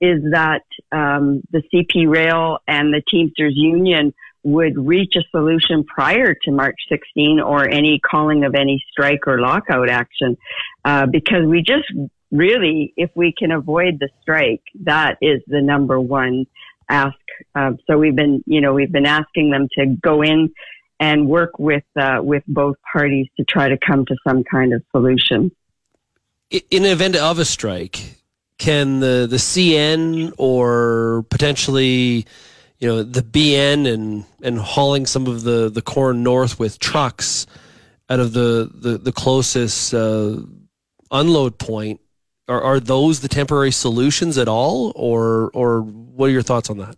is 0.00 0.22
that 0.32 0.62
um, 0.92 1.42
the 1.50 1.62
CP 1.72 2.08
Rail 2.08 2.58
and 2.66 2.92
the 2.92 3.02
Teamsters 3.10 3.54
Union 3.54 4.14
would 4.42 4.76
reach 4.78 5.14
a 5.16 5.22
solution 5.30 5.84
prior 5.84 6.34
to 6.34 6.50
March 6.50 6.78
16 6.88 7.40
or 7.40 7.68
any 7.68 8.00
calling 8.00 8.44
of 8.44 8.54
any 8.54 8.82
strike 8.90 9.26
or 9.26 9.40
lockout 9.40 9.90
action, 9.90 10.38
uh, 10.84 11.06
because 11.06 11.44
we 11.44 11.62
just 11.62 11.84
really, 12.30 12.94
if 12.96 13.10
we 13.14 13.34
can 13.36 13.50
avoid 13.50 13.98
the 14.00 14.08
strike, 14.22 14.62
that 14.84 15.18
is 15.20 15.42
the 15.46 15.60
number 15.60 16.00
one 16.00 16.46
ask. 16.88 17.16
Uh, 17.54 17.72
so 17.86 17.98
we've 17.98 18.16
been, 18.16 18.42
you 18.46 18.60
know, 18.60 18.72
we've 18.72 18.92
been 18.92 19.06
asking 19.06 19.50
them 19.50 19.68
to 19.78 19.86
go 20.02 20.22
in 20.22 20.52
and 20.98 21.28
work 21.28 21.58
with 21.58 21.84
uh, 21.98 22.18
with 22.22 22.42
both 22.46 22.76
parties 22.92 23.26
to 23.36 23.44
try 23.44 23.68
to 23.68 23.78
come 23.78 24.04
to 24.06 24.16
some 24.26 24.44
kind 24.44 24.72
of 24.72 24.82
solution. 24.90 25.50
In 26.70 26.82
the 26.82 26.90
event 26.90 27.16
of 27.16 27.38
a 27.38 27.44
strike, 27.44 28.19
can 28.60 29.00
the 29.00 29.26
the 29.28 29.38
CN 29.38 30.32
or 30.38 31.24
potentially, 31.30 32.26
you 32.78 32.86
know, 32.86 33.02
the 33.02 33.22
BN 33.22 33.92
and 33.92 34.24
and 34.42 34.58
hauling 34.58 35.06
some 35.06 35.26
of 35.26 35.42
the 35.42 35.68
the 35.68 35.82
corn 35.82 36.22
north 36.22 36.60
with 36.60 36.78
trucks 36.78 37.46
out 38.08 38.20
of 38.20 38.34
the 38.34 38.70
the, 38.72 38.98
the 38.98 39.12
closest 39.12 39.94
uh, 39.94 40.36
unload 41.10 41.58
point 41.58 42.00
are, 42.46 42.60
are 42.60 42.80
those 42.80 43.20
the 43.20 43.28
temporary 43.28 43.72
solutions 43.72 44.36
at 44.36 44.46
all, 44.46 44.92
or 44.94 45.50
or 45.54 45.80
what 45.80 46.26
are 46.26 46.32
your 46.32 46.42
thoughts 46.42 46.68
on 46.68 46.78
that? 46.78 46.96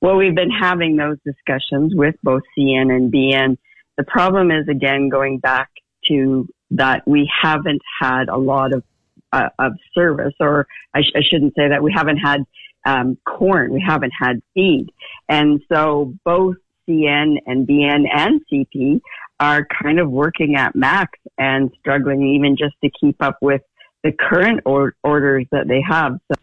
Well, 0.00 0.16
we've 0.16 0.34
been 0.34 0.50
having 0.50 0.96
those 0.96 1.18
discussions 1.26 1.92
with 1.94 2.14
both 2.22 2.42
CN 2.56 2.94
and 2.94 3.12
BN. 3.12 3.58
The 3.98 4.04
problem 4.04 4.50
is 4.50 4.68
again 4.68 5.08
going 5.08 5.38
back 5.38 5.70
to 6.06 6.48
that 6.70 7.02
we 7.06 7.30
haven't 7.42 7.82
had 8.00 8.28
a 8.28 8.36
lot 8.36 8.72
of 8.72 8.84
uh, 9.32 9.48
of 9.58 9.72
service, 9.94 10.34
or 10.40 10.66
I, 10.94 11.02
sh- 11.02 11.12
I, 11.16 11.20
shouldn't 11.28 11.54
say 11.54 11.68
that 11.68 11.82
we 11.82 11.92
haven't 11.92 12.18
had 12.18 12.44
um, 12.86 13.18
corn, 13.26 13.72
we 13.72 13.84
haven't 13.86 14.12
had 14.18 14.42
feed, 14.54 14.88
and 15.28 15.60
so 15.70 16.14
both 16.24 16.56
CN 16.88 17.36
and 17.46 17.66
BN 17.66 18.04
and 18.12 18.40
CP 18.52 19.00
are 19.38 19.66
kind 19.82 19.98
of 19.98 20.10
working 20.10 20.56
at 20.56 20.74
max 20.74 21.18
and 21.38 21.70
struggling 21.78 22.22
even 22.22 22.56
just 22.56 22.74
to 22.82 22.90
keep 23.00 23.22
up 23.22 23.38
with 23.40 23.62
the 24.02 24.12
current 24.12 24.60
or- 24.64 24.94
orders 25.02 25.46
that 25.50 25.68
they 25.68 25.82
have. 25.86 26.18
So. 26.28 26.34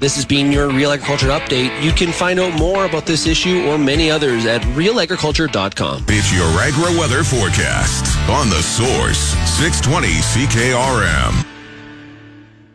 This 0.00 0.16
has 0.16 0.24
been 0.24 0.52
your 0.52 0.68
Real 0.68 0.90
Agriculture 0.90 1.28
Update. 1.28 1.82
You 1.82 1.92
can 1.92 2.12
find 2.12 2.38
out 2.40 2.52
more 2.58 2.84
about 2.84 3.06
this 3.06 3.26
issue 3.26 3.64
or 3.66 3.78
many 3.78 4.10
others 4.10 4.44
at 4.44 4.60
realagriculture.com. 4.76 6.06
It's 6.08 6.32
your 6.32 6.48
Agri 6.60 6.98
Weather 6.98 7.24
Forecast 7.24 8.18
on 8.28 8.50
the 8.50 8.60
Source 8.60 9.18
620 9.56 10.08
CKRM. 10.08 11.53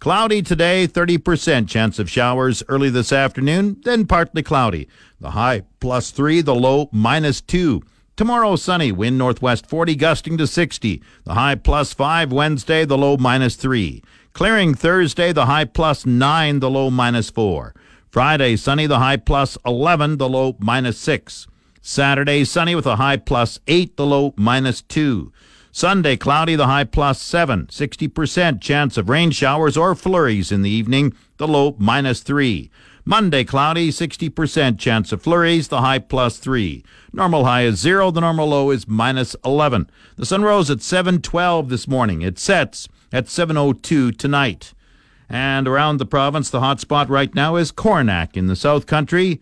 Cloudy 0.00 0.42
today, 0.42 0.86
30% 0.86 1.68
chance 1.68 1.98
of 1.98 2.08
showers 2.08 2.62
early 2.68 2.88
this 2.88 3.12
afternoon, 3.12 3.80
then 3.82 4.06
partly 4.06 4.44
cloudy. 4.44 4.86
The 5.20 5.32
high 5.32 5.62
plus 5.80 6.12
3, 6.12 6.40
the 6.40 6.54
low 6.54 6.88
minus 6.92 7.40
2. 7.40 7.82
Tomorrow 8.14 8.54
sunny, 8.54 8.92
wind 8.92 9.18
northwest 9.18 9.66
40 9.66 9.96
gusting 9.96 10.38
to 10.38 10.46
60. 10.46 11.02
The 11.24 11.34
high 11.34 11.56
plus 11.56 11.92
5 11.92 12.30
Wednesday, 12.30 12.84
the 12.84 12.96
low 12.96 13.16
minus 13.16 13.56
3. 13.56 14.00
Clearing 14.34 14.72
Thursday, 14.72 15.32
the 15.32 15.46
high 15.46 15.64
plus 15.64 16.06
9, 16.06 16.60
the 16.60 16.70
low 16.70 16.90
minus 16.90 17.28
4. 17.30 17.74
Friday, 18.08 18.54
sunny, 18.54 18.86
the 18.86 19.00
high 19.00 19.16
plus 19.16 19.58
11, 19.66 20.18
the 20.18 20.28
low 20.28 20.56
minus 20.60 20.96
6. 20.98 21.48
Saturday, 21.80 22.44
sunny 22.44 22.76
with 22.76 22.86
a 22.86 22.96
high 22.96 23.16
plus 23.16 23.58
8, 23.66 23.96
the 23.96 24.06
low 24.06 24.32
minus 24.36 24.80
2. 24.82 25.32
Sunday, 25.70 26.16
cloudy, 26.16 26.56
the 26.56 26.66
high 26.66 26.84
plus 26.84 27.20
7. 27.20 27.66
60% 27.66 28.60
chance 28.60 28.96
of 28.96 29.08
rain 29.08 29.30
showers 29.30 29.76
or 29.76 29.94
flurries 29.94 30.50
in 30.50 30.62
the 30.62 30.70
evening, 30.70 31.12
the 31.36 31.46
low 31.46 31.76
minus 31.78 32.20
3. 32.22 32.70
Monday, 33.04 33.42
cloudy, 33.42 33.90
60% 33.90 34.78
chance 34.78 35.12
of 35.12 35.22
flurries, 35.22 35.68
the 35.68 35.80
high 35.80 35.98
plus 35.98 36.38
3. 36.38 36.84
Normal 37.12 37.44
high 37.44 37.62
is 37.62 37.78
0, 37.78 38.10
the 38.10 38.20
normal 38.20 38.48
low 38.48 38.70
is 38.70 38.86
minus 38.86 39.34
11. 39.44 39.90
The 40.16 40.26
sun 40.26 40.42
rose 40.42 40.70
at 40.70 40.78
7.12 40.78 41.68
this 41.68 41.88
morning. 41.88 42.22
It 42.22 42.38
sets 42.38 42.88
at 43.12 43.26
7.02 43.26 44.16
tonight. 44.18 44.74
And 45.28 45.68
around 45.68 45.98
the 45.98 46.06
province, 46.06 46.50
the 46.50 46.60
hot 46.60 46.80
spot 46.80 47.08
right 47.08 47.34
now 47.34 47.56
is 47.56 47.70
Coronach 47.70 48.36
in 48.36 48.46
the 48.46 48.56
South 48.56 48.86
Country. 48.86 49.40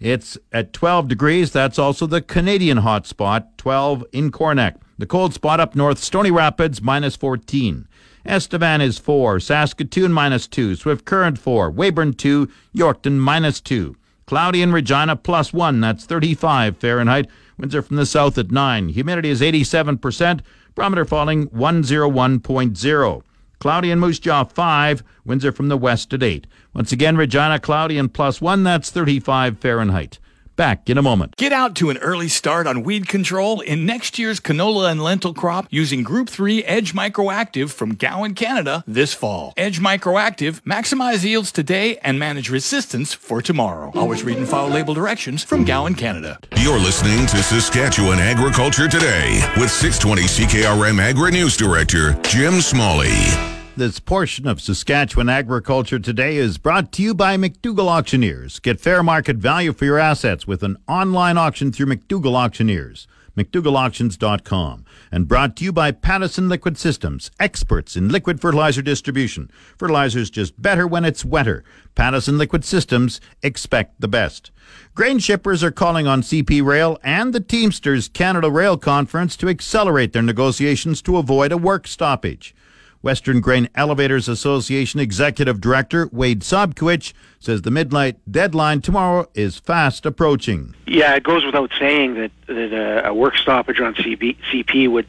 It's 0.00 0.38
at 0.52 0.72
12 0.72 1.08
degrees. 1.08 1.50
That's 1.50 1.78
also 1.78 2.06
the 2.06 2.22
Canadian 2.22 2.78
hot 2.78 3.06
spot, 3.06 3.56
12 3.58 4.04
in 4.12 4.30
Coronach. 4.30 4.76
The 4.98 5.06
cold 5.06 5.32
spot 5.32 5.60
up 5.60 5.76
north, 5.76 5.98
Stony 5.98 6.32
Rapids, 6.32 6.82
minus 6.82 7.14
14. 7.14 7.86
Estevan 8.26 8.80
is 8.80 8.98
4, 8.98 9.38
Saskatoon 9.38 10.12
minus 10.12 10.48
2, 10.48 10.74
Swift 10.74 11.04
Current 11.04 11.38
4, 11.38 11.70
Weyburn 11.70 12.14
2, 12.14 12.48
Yorkton 12.74 13.16
minus 13.18 13.60
2. 13.60 13.96
Cloudy 14.26 14.60
in 14.60 14.72
Regina 14.72 15.14
plus 15.14 15.52
1, 15.52 15.80
that's 15.80 16.04
35 16.04 16.76
Fahrenheit. 16.78 17.28
Winds 17.56 17.76
are 17.76 17.82
from 17.82 17.94
the 17.94 18.06
south 18.06 18.36
at 18.38 18.50
9. 18.50 18.88
Humidity 18.88 19.30
is 19.30 19.40
87%, 19.40 20.40
barometer 20.74 21.04
falling 21.04 21.46
101.0. 21.50 23.22
Cloudy 23.60 23.90
in 23.92 24.00
Moose 24.00 24.18
Jaw 24.18 24.42
5, 24.42 25.04
winds 25.24 25.44
are 25.44 25.52
from 25.52 25.68
the 25.68 25.78
west 25.78 26.12
at 26.12 26.24
8. 26.24 26.48
Once 26.74 26.90
again, 26.90 27.16
Regina 27.16 27.60
cloudy 27.60 27.98
and 27.98 28.12
plus 28.12 28.40
1, 28.40 28.64
that's 28.64 28.90
35 28.90 29.60
Fahrenheit. 29.60 30.18
Back 30.58 30.90
in 30.90 30.98
a 30.98 31.02
moment. 31.02 31.36
Get 31.36 31.52
out 31.52 31.76
to 31.76 31.88
an 31.88 31.98
early 31.98 32.26
start 32.26 32.66
on 32.66 32.82
weed 32.82 33.06
control 33.06 33.60
in 33.60 33.86
next 33.86 34.18
year's 34.18 34.40
canola 34.40 34.90
and 34.90 35.00
lentil 35.00 35.32
crop 35.32 35.68
using 35.70 36.02
Group 36.02 36.28
3 36.28 36.64
Edge 36.64 36.94
Microactive 36.94 37.70
from 37.70 37.94
Gowan, 37.94 38.34
Canada 38.34 38.82
this 38.84 39.14
fall. 39.14 39.54
Edge 39.56 39.78
Microactive, 39.78 40.60
maximize 40.62 41.24
yields 41.24 41.52
today 41.52 41.98
and 41.98 42.18
manage 42.18 42.50
resistance 42.50 43.14
for 43.14 43.40
tomorrow. 43.40 43.92
Always 43.94 44.24
read 44.24 44.38
and 44.38 44.48
follow 44.48 44.68
label 44.68 44.94
directions 44.94 45.44
from 45.44 45.64
Gowan, 45.64 45.94
Canada. 45.94 46.40
You're 46.56 46.80
listening 46.80 47.26
to 47.28 47.40
Saskatchewan 47.40 48.18
Agriculture 48.18 48.88
Today 48.88 49.40
with 49.58 49.70
620 49.70 50.22
CKRM 50.22 50.98
Agri 51.00 51.30
News 51.30 51.56
Director 51.56 52.14
Jim 52.22 52.60
Smalley. 52.60 53.57
This 53.78 54.00
portion 54.00 54.48
of 54.48 54.60
Saskatchewan 54.60 55.28
Agriculture 55.28 56.00
Today 56.00 56.36
is 56.36 56.58
brought 56.58 56.90
to 56.94 57.00
you 57.00 57.14
by 57.14 57.36
McDougall 57.36 57.86
Auctioneers. 57.86 58.58
Get 58.58 58.80
fair 58.80 59.04
market 59.04 59.36
value 59.36 59.72
for 59.72 59.84
your 59.84 60.00
assets 60.00 60.48
with 60.48 60.64
an 60.64 60.78
online 60.88 61.38
auction 61.38 61.70
through 61.70 61.86
McDougall 61.86 62.34
Auctioneers. 62.34 63.06
McDougallAuctions.com. 63.36 64.84
And 65.12 65.28
brought 65.28 65.54
to 65.54 65.64
you 65.64 65.72
by 65.72 65.92
Pattison 65.92 66.48
Liquid 66.48 66.76
Systems, 66.76 67.30
experts 67.38 67.96
in 67.96 68.08
liquid 68.08 68.40
fertilizer 68.40 68.82
distribution. 68.82 69.48
Fertilizer's 69.78 70.28
just 70.28 70.60
better 70.60 70.84
when 70.84 71.04
it's 71.04 71.24
wetter. 71.24 71.62
Pattison 71.94 72.36
Liquid 72.36 72.64
Systems, 72.64 73.20
expect 73.44 74.00
the 74.00 74.08
best. 74.08 74.50
Grain 74.96 75.20
shippers 75.20 75.62
are 75.62 75.70
calling 75.70 76.08
on 76.08 76.22
CP 76.22 76.64
Rail 76.64 76.98
and 77.04 77.32
the 77.32 77.38
Teamsters 77.38 78.08
Canada 78.08 78.50
Rail 78.50 78.76
Conference 78.76 79.36
to 79.36 79.48
accelerate 79.48 80.12
their 80.12 80.22
negotiations 80.22 81.00
to 81.02 81.16
avoid 81.16 81.52
a 81.52 81.56
work 81.56 81.86
stoppage. 81.86 82.56
Western 83.00 83.40
Grain 83.40 83.68
Elevators 83.74 84.28
Association 84.28 85.00
Executive 85.00 85.60
Director 85.60 86.08
Wade 86.12 86.40
Sobkowich 86.40 87.12
says 87.38 87.62
the 87.62 87.70
midnight 87.70 88.16
deadline 88.30 88.80
tomorrow 88.80 89.28
is 89.34 89.58
fast 89.58 90.04
approaching. 90.04 90.74
Yeah, 90.86 91.14
it 91.14 91.22
goes 91.22 91.44
without 91.44 91.70
saying 91.78 92.14
that, 92.14 92.30
that 92.46 92.72
a, 92.72 93.08
a 93.08 93.14
work 93.14 93.36
stoppage 93.36 93.80
on 93.80 93.94
CB, 93.94 94.36
CP 94.50 94.90
would 94.90 95.06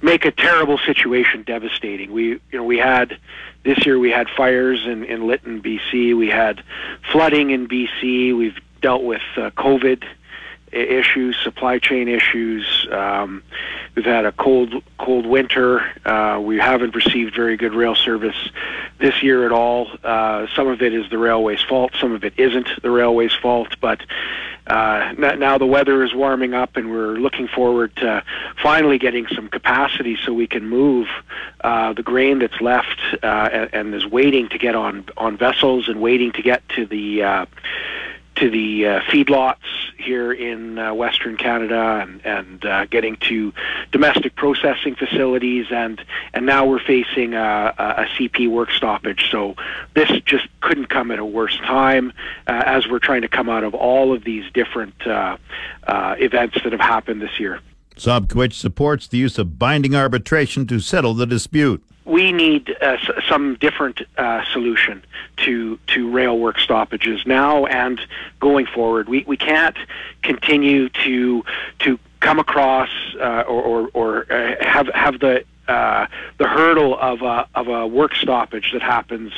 make 0.00 0.24
a 0.24 0.30
terrible 0.30 0.78
situation 0.78 1.42
devastating. 1.42 2.12
We, 2.12 2.24
you 2.24 2.40
know, 2.52 2.64
we 2.64 2.78
had 2.78 3.18
this 3.64 3.84
year 3.86 3.98
we 3.98 4.10
had 4.10 4.28
fires 4.28 4.86
in, 4.86 5.04
in 5.04 5.26
Lytton, 5.26 5.62
BC. 5.62 6.16
We 6.16 6.28
had 6.28 6.62
flooding 7.10 7.50
in 7.50 7.66
BC. 7.66 8.36
We've 8.36 8.58
dealt 8.82 9.02
with 9.02 9.22
uh, 9.36 9.50
COVID 9.50 10.04
issues, 10.74 11.36
supply 11.42 11.78
chain 11.78 12.08
issues. 12.08 12.86
Um, 12.90 13.42
we've 13.94 14.04
had 14.04 14.26
a 14.26 14.32
cold, 14.32 14.82
cold 14.98 15.26
winter. 15.26 15.80
Uh, 16.04 16.40
we 16.42 16.58
haven't 16.58 16.94
received 16.94 17.34
very 17.34 17.56
good 17.56 17.74
rail 17.74 17.94
service 17.94 18.36
this 18.98 19.22
year 19.22 19.46
at 19.46 19.52
all. 19.52 19.88
Uh, 20.02 20.46
some 20.54 20.68
of 20.68 20.82
it 20.82 20.92
is 20.92 21.08
the 21.10 21.18
railway's 21.18 21.62
fault. 21.62 21.92
Some 22.00 22.12
of 22.12 22.24
it 22.24 22.34
isn't 22.36 22.68
the 22.82 22.90
railway's 22.90 23.34
fault. 23.34 23.76
But 23.80 24.00
uh, 24.66 25.12
now 25.18 25.58
the 25.58 25.66
weather 25.66 26.02
is 26.02 26.14
warming 26.14 26.54
up, 26.54 26.76
and 26.76 26.90
we're 26.90 27.18
looking 27.18 27.48
forward 27.48 27.94
to 27.96 28.24
finally 28.62 28.98
getting 28.98 29.26
some 29.28 29.48
capacity 29.48 30.16
so 30.24 30.32
we 30.32 30.46
can 30.46 30.66
move 30.66 31.06
uh, 31.62 31.92
the 31.92 32.02
grain 32.02 32.38
that's 32.38 32.60
left 32.60 32.98
uh, 33.22 33.68
and, 33.72 33.94
is 33.94 34.06
waiting 34.06 34.48
to 34.48 34.58
get 34.58 34.74
on 34.74 35.04
on 35.18 35.36
vessels 35.36 35.88
and 35.88 36.00
waiting 36.00 36.32
to 36.32 36.42
get 36.42 36.66
to 36.70 36.86
the 36.86 37.22
uh, 37.22 37.46
to 38.36 38.50
the 38.50 38.86
uh, 38.86 39.00
feedlots 39.02 39.56
here 39.98 40.32
in 40.32 40.78
uh, 40.78 40.92
Western 40.92 41.36
Canada 41.36 42.00
and, 42.02 42.24
and 42.26 42.64
uh, 42.64 42.86
getting 42.86 43.16
to 43.16 43.52
domestic 43.92 44.34
processing 44.34 44.94
facilities 44.94 45.66
and 45.70 46.04
and 46.32 46.46
now 46.46 46.66
we're 46.66 46.80
facing 46.80 47.34
a, 47.34 47.74
a 47.78 48.04
CP 48.16 48.50
work 48.50 48.70
stoppage. 48.70 49.30
So 49.30 49.54
this 49.94 50.10
just 50.24 50.48
couldn't 50.60 50.86
come 50.86 51.10
at 51.10 51.18
a 51.18 51.24
worse 51.24 51.56
time 51.58 52.12
uh, 52.46 52.62
as 52.66 52.88
we're 52.88 52.98
trying 52.98 53.22
to 53.22 53.28
come 53.28 53.48
out 53.48 53.64
of 53.64 53.74
all 53.74 54.14
of 54.14 54.24
these 54.24 54.44
different 54.52 55.06
uh, 55.06 55.36
uh, 55.86 56.16
events 56.18 56.58
that 56.64 56.72
have 56.72 56.80
happened 56.80 57.22
this 57.22 57.38
year. 57.38 57.60
Sobkowich 57.96 58.54
supports 58.54 59.06
the 59.06 59.18
use 59.18 59.38
of 59.38 59.58
binding 59.58 59.94
arbitration 59.94 60.66
to 60.66 60.80
settle 60.80 61.14
the 61.14 61.26
dispute 61.26 61.84
we 62.14 62.30
need 62.30 62.76
uh, 62.80 62.96
some 63.28 63.56
different 63.56 64.02
uh, 64.16 64.44
solution 64.52 65.02
to 65.38 65.80
to 65.88 66.08
rail 66.12 66.38
work 66.38 66.60
stoppages 66.60 67.26
now 67.26 67.66
and 67.66 68.00
going 68.38 68.66
forward. 68.66 69.08
We 69.08 69.24
we 69.26 69.36
can't 69.36 69.76
continue 70.22 70.90
to 70.90 71.44
to 71.80 71.98
come 72.20 72.38
across 72.38 72.90
uh, 73.20 73.42
or 73.48 73.62
or, 73.62 73.88
or 73.94 74.32
uh, 74.32 74.64
have 74.64 74.86
have 74.94 75.18
the 75.18 75.44
uh, 75.68 76.06
the 76.38 76.46
hurdle 76.46 76.98
of 76.98 77.22
a 77.22 77.48
of 77.54 77.68
a 77.68 77.86
work 77.86 78.14
stoppage 78.14 78.72
that 78.72 78.82
happens 78.82 79.32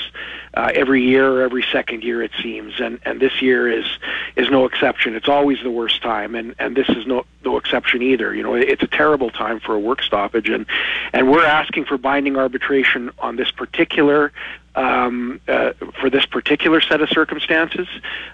uh, 0.54 0.72
every 0.74 1.02
year 1.02 1.30
or 1.30 1.42
every 1.42 1.64
second 1.70 2.02
year 2.02 2.22
it 2.22 2.32
seems, 2.42 2.80
and 2.80 2.98
and 3.04 3.20
this 3.20 3.40
year 3.40 3.70
is 3.70 3.86
is 4.34 4.50
no 4.50 4.64
exception. 4.64 5.14
It's 5.14 5.28
always 5.28 5.58
the 5.62 5.70
worst 5.70 6.02
time, 6.02 6.34
and 6.34 6.54
and 6.58 6.76
this 6.76 6.88
is 6.88 7.06
no 7.06 7.24
no 7.44 7.56
exception 7.56 8.02
either. 8.02 8.34
You 8.34 8.42
know, 8.42 8.54
it's 8.54 8.82
a 8.82 8.88
terrible 8.88 9.30
time 9.30 9.60
for 9.60 9.74
a 9.74 9.78
work 9.78 10.02
stoppage, 10.02 10.48
and 10.48 10.66
and 11.12 11.30
we're 11.30 11.44
asking 11.44 11.84
for 11.84 11.96
binding 11.96 12.36
arbitration 12.36 13.10
on 13.18 13.36
this 13.36 13.50
particular 13.50 14.32
um, 14.76 15.40
uh, 15.48 15.72
for 16.00 16.10
this 16.10 16.26
particular 16.26 16.80
set 16.80 17.00
of 17.00 17.08
circumstances. 17.08 17.88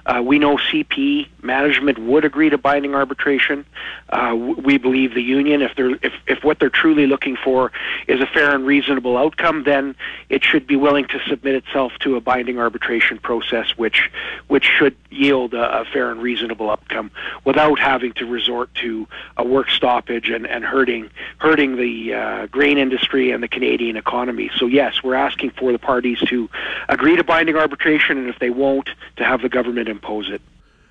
Uh, 0.05 0.20
we 0.24 0.38
know 0.38 0.57
CP 0.57 1.28
management 1.40 1.98
would 1.98 2.24
agree 2.24 2.50
to 2.50 2.59
binding 2.59 2.94
arbitration. 2.94 3.64
Uh, 4.09 4.35
we 4.37 4.76
believe 4.76 5.14
the 5.14 5.22
union, 5.22 5.62
if 5.62 5.74
they're 5.76 5.94
if, 6.02 6.12
if 6.26 6.44
what 6.44 6.59
they're 6.59 6.68
truly 6.70 7.07
looking 7.07 7.37
for 7.37 7.72
is 8.09 8.20
a 8.20 8.26
fair 8.26 8.55
and 8.55 8.66
reasonable 8.66 9.16
outcome, 9.16 9.62
then 9.64 9.94
it 10.28 10.42
should 10.42 10.66
be 10.66 10.76
willing 10.76 11.07
to 11.07 11.20
submit 11.28 11.55
itself 11.55 11.92
to 12.00 12.16
a 12.16 12.20
binding 12.20 12.59
arbitration 12.59 13.18
process, 13.18 13.76
which 13.76 14.11
which 14.48 14.64
should 14.64 14.96
yield 15.11 15.55
a, 15.55 15.81
a 15.81 15.85
fair 15.85 16.11
and 16.11 16.20
reasonable 16.20 16.70
outcome 16.70 17.11
without 17.44 17.78
having 17.78 18.12
to 18.14 18.26
resort 18.26 18.74
to 18.74 19.07
a 19.37 19.44
work 19.44 19.70
stoppage 19.70 20.28
and, 20.28 20.46
and 20.46 20.64
hurting 20.64 21.09
hurting 21.38 21.76
the 21.76 22.14
uh, 22.14 22.46
grain 22.46 22.78
industry 22.78 23.31
and 23.31 23.42
the 23.42 23.48
Canadian 23.48 23.96
economy. 23.96 24.50
So 24.57 24.66
yes, 24.66 25.02
we're 25.05 25.14
asking 25.14 25.50
for 25.50 25.70
the 25.70 25.78
parties 25.78 26.18
to 26.33 26.49
to 26.49 26.49
agree 26.88 27.16
to 27.16 27.25
binding 27.25 27.57
arbitration, 27.57 28.18
and 28.18 28.29
if 28.29 28.38
they 28.38 28.51
won't, 28.51 28.90
to 29.16 29.25
have 29.25 29.42
the 29.42 29.49
government 29.49 29.88
impose 29.88 30.31
it. 30.31 30.42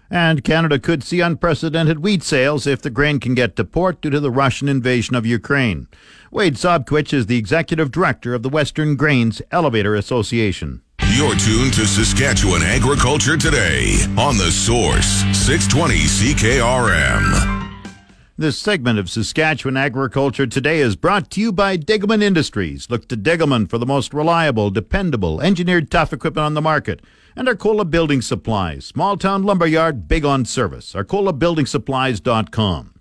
And 0.10 0.44
Canada 0.44 0.78
could 0.78 1.04
see 1.04 1.22
unprecedented 1.22 2.00
wheat 2.00 2.22
sales 2.22 2.68
if 2.68 2.82
the 2.82 2.90
grain 2.90 3.20
can 3.20 3.34
get 3.34 3.56
to 3.56 3.64
port 3.64 4.02
due 4.02 4.10
to 4.10 4.20
the 4.20 4.32
Russian 4.32 4.68
invasion 4.68 5.16
of 5.16 5.26
Ukraine. 5.26 5.88
Wade 6.32 6.56
Sobkowich 6.56 7.14
is 7.14 7.28
the 7.28 7.38
executive 7.38 7.92
director 7.92 8.34
of 8.34 8.44
the 8.44 8.50
Western 8.50 8.98
Grains 8.98 9.42
Elevator 9.52 9.96
Association. 9.96 10.82
You're 11.14 11.36
tuned 11.36 11.74
to 11.76 11.88
Saskatchewan 11.88 12.62
Agriculture 12.62 13.38
Today 13.38 13.96
on 14.18 14.38
the 14.38 14.52
Source 14.52 15.24
620 15.34 15.96
CKRM. 15.96 17.61
This 18.42 18.58
segment 18.58 18.98
of 18.98 19.08
Saskatchewan 19.08 19.78
Agriculture 19.78 20.48
Today 20.48 20.80
is 20.80 20.96
brought 20.96 21.30
to 21.30 21.40
you 21.40 21.52
by 21.52 21.78
Degelman 21.78 22.24
Industries. 22.24 22.90
Look 22.90 23.08
to 23.10 23.16
Degelman 23.16 23.70
for 23.70 23.78
the 23.78 23.86
most 23.86 24.16
reliable, 24.16 24.72
dependable, 24.72 25.40
engineered 25.40 25.92
tough 25.92 26.12
equipment 26.12 26.44
on 26.44 26.56
the 26.56 26.62
market. 26.62 27.04
And 27.36 27.48
Arcola 27.48 27.86
Building 27.86 28.20
Supplies, 28.20 28.84
small 28.84 29.16
town 29.16 29.44
lumberyard, 29.44 30.08
big 30.08 30.26
on 30.26 30.46
service. 30.46 30.94
ArcolaBuildingSupplies.com. 30.94 32.96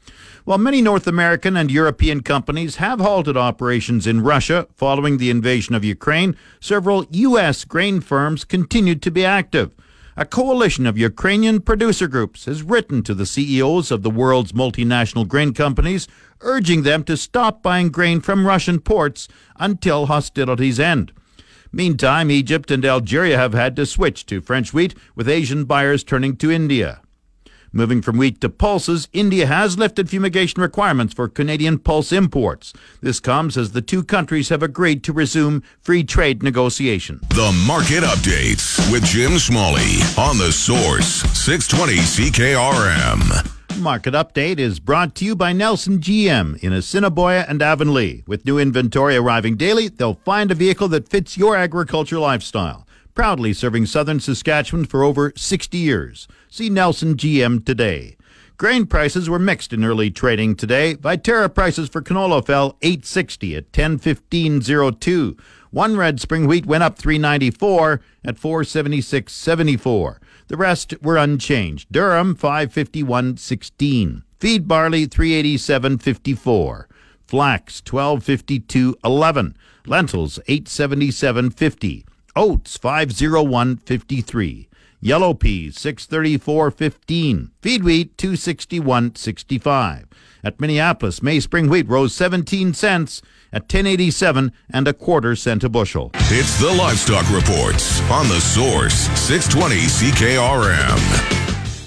While 0.45 0.59
many 0.59 0.83
North 0.83 1.07
American 1.07 1.57
and 1.57 1.71
European 1.71 2.23
companies 2.23 2.77
have 2.77 3.01
halted 3.01 3.39
operations 3.39 4.07
in 4.07 4.21
Russia 4.21 4.67
following 4.77 5.17
the 5.17 5.31
invasion 5.31 5.75
of 5.75 5.83
Ukraine, 5.83 6.37
several 6.61 7.07
U.S. 7.13 7.65
grain 7.65 8.03
firms 8.03 8.45
continued 8.45 9.01
to 9.01 9.11
be 9.11 9.25
active. 9.25 9.71
A 10.21 10.27
coalition 10.27 10.85
of 10.85 10.99
Ukrainian 10.99 11.63
producer 11.63 12.07
groups 12.07 12.45
has 12.45 12.63
written 12.63 13.03
to 13.05 13.15
the 13.15 13.25
CEOs 13.25 13.91
of 13.91 14.03
the 14.03 14.11
world's 14.11 14.53
multinational 14.53 15.27
grain 15.27 15.55
companies, 15.55 16.07
urging 16.43 16.83
them 16.83 17.05
to 17.05 17.17
stop 17.17 17.63
buying 17.63 17.89
grain 17.89 18.21
from 18.21 18.47
Russian 18.47 18.81
ports 18.81 19.29
until 19.57 20.09
hostilities 20.09 20.79
end. 20.79 21.13
Meantime, 21.73 22.31
Egypt 22.31 22.71
and 22.71 22.85
Algeria 22.85 23.39
have 23.39 23.55
had 23.55 23.75
to 23.77 23.87
switch 23.87 24.27
to 24.27 24.43
French 24.43 24.75
wheat, 24.75 24.95
with 25.15 25.27
Asian 25.27 25.65
buyers 25.65 26.05
turning 26.05 26.37
to 26.37 26.51
India. 26.51 27.01
Moving 27.73 28.03
from 28.03 28.17
wheat 28.17 28.41
to 28.41 28.49
pulses, 28.49 29.09
India 29.13 29.47
has 29.47 29.79
lifted 29.79 30.11
fumigation 30.11 30.61
requirements 30.61 31.15
for 31.15 31.29
Canadian 31.29 31.79
pulse 31.79 32.11
imports. 32.11 32.73
This 33.01 33.21
comes 33.21 33.57
as 33.57 33.71
the 33.71 33.81
two 33.81 34.03
countries 34.03 34.49
have 34.49 34.61
agreed 34.61 35.05
to 35.05 35.13
resume 35.13 35.63
free 35.81 36.03
trade 36.03 36.43
negotiations. 36.43 37.21
The 37.29 37.53
Market 37.69 38.03
Updates 38.03 38.91
with 38.91 39.05
Jim 39.05 39.39
Smalley 39.39 40.03
on 40.19 40.37
the 40.37 40.51
Source 40.51 41.23
620 41.39 41.99
CKRM. 41.99 43.79
Market 43.79 44.15
Update 44.15 44.59
is 44.59 44.81
brought 44.81 45.15
to 45.15 45.25
you 45.25 45.37
by 45.37 45.53
Nelson 45.53 46.01
GM 46.01 46.61
in 46.65 46.73
Assiniboia 46.73 47.47
and 47.49 47.63
Avonlea. 47.63 48.25
With 48.27 48.45
new 48.45 48.59
inventory 48.59 49.15
arriving 49.17 49.57
daily, 49.57 49.87
they'll 49.87 50.21
find 50.25 50.51
a 50.51 50.57
vehicle 50.57 50.89
that 50.89 51.09
fits 51.09 51.39
your 51.39 51.57
agriculture 51.57 52.19
lifestyle. 52.19 52.85
Proudly 53.21 53.53
serving 53.53 53.85
southern 53.85 54.19
Saskatchewan 54.19 54.87
for 54.87 55.03
over 55.03 55.35
60 55.37 55.77
years. 55.77 56.27
See 56.49 56.71
Nelson 56.71 57.17
GM 57.17 57.63
today. 57.67 58.17
Grain 58.57 58.87
prices 58.87 59.29
were 59.29 59.39
mixed 59.39 59.75
in 59.75 59.85
early 59.85 60.11
trading 60.11 60.57
today. 60.57 60.95
Viterra 60.95 61.55
prices 61.55 61.91
for 61.91 62.01
canola 62.01 62.43
fell 62.43 62.79
860 62.81 63.57
at 63.57 63.71
1015.02. 63.73 65.39
One 65.71 65.99
red 65.99 66.19
spring 66.19 66.47
wheat 66.47 66.65
went 66.65 66.83
up 66.83 66.97
394 66.97 68.01
at 68.25 68.37
476.74. 68.37 70.17
The 70.49 70.57
rest 70.57 70.95
were 71.03 71.19
unchanged. 71.19 71.93
Durum 71.93 72.33
551.16. 72.33 74.23
Feed 74.39 74.67
barley 74.67 75.07
387.54. 75.07 76.85
Flax 77.27 77.83
1252.11. 77.83 79.55
Lentils 79.85 80.39
877.50. 80.49 82.05
Oats 82.37 82.79
501.53. 82.79 84.67
Yellow 85.01 85.33
peas 85.35 85.77
634.15. 85.77 87.51
Feed 87.63 87.85
wheat 87.85 88.17
261.65. 88.17 90.05
At 90.43 90.61
Minneapolis, 90.61 91.23
May 91.23 91.41
spring 91.41 91.69
wheat 91.69 91.89
rose 91.89 92.15
17 92.15 92.75
cents 92.75 93.23
at 93.53 93.63
1087 93.63 94.53
and 94.73 94.89
a 94.89 94.93
quarter 94.93 95.35
cent 95.37 95.65
a 95.65 95.69
bushel. 95.69 96.11
It's 96.15 96.59
the 96.61 96.73
Livestock 96.73 97.29
Reports 97.31 98.01
on 98.11 98.29
the 98.29 98.41
Source 98.41 98.95
620 99.19 99.77
CKRM. 99.87 101.41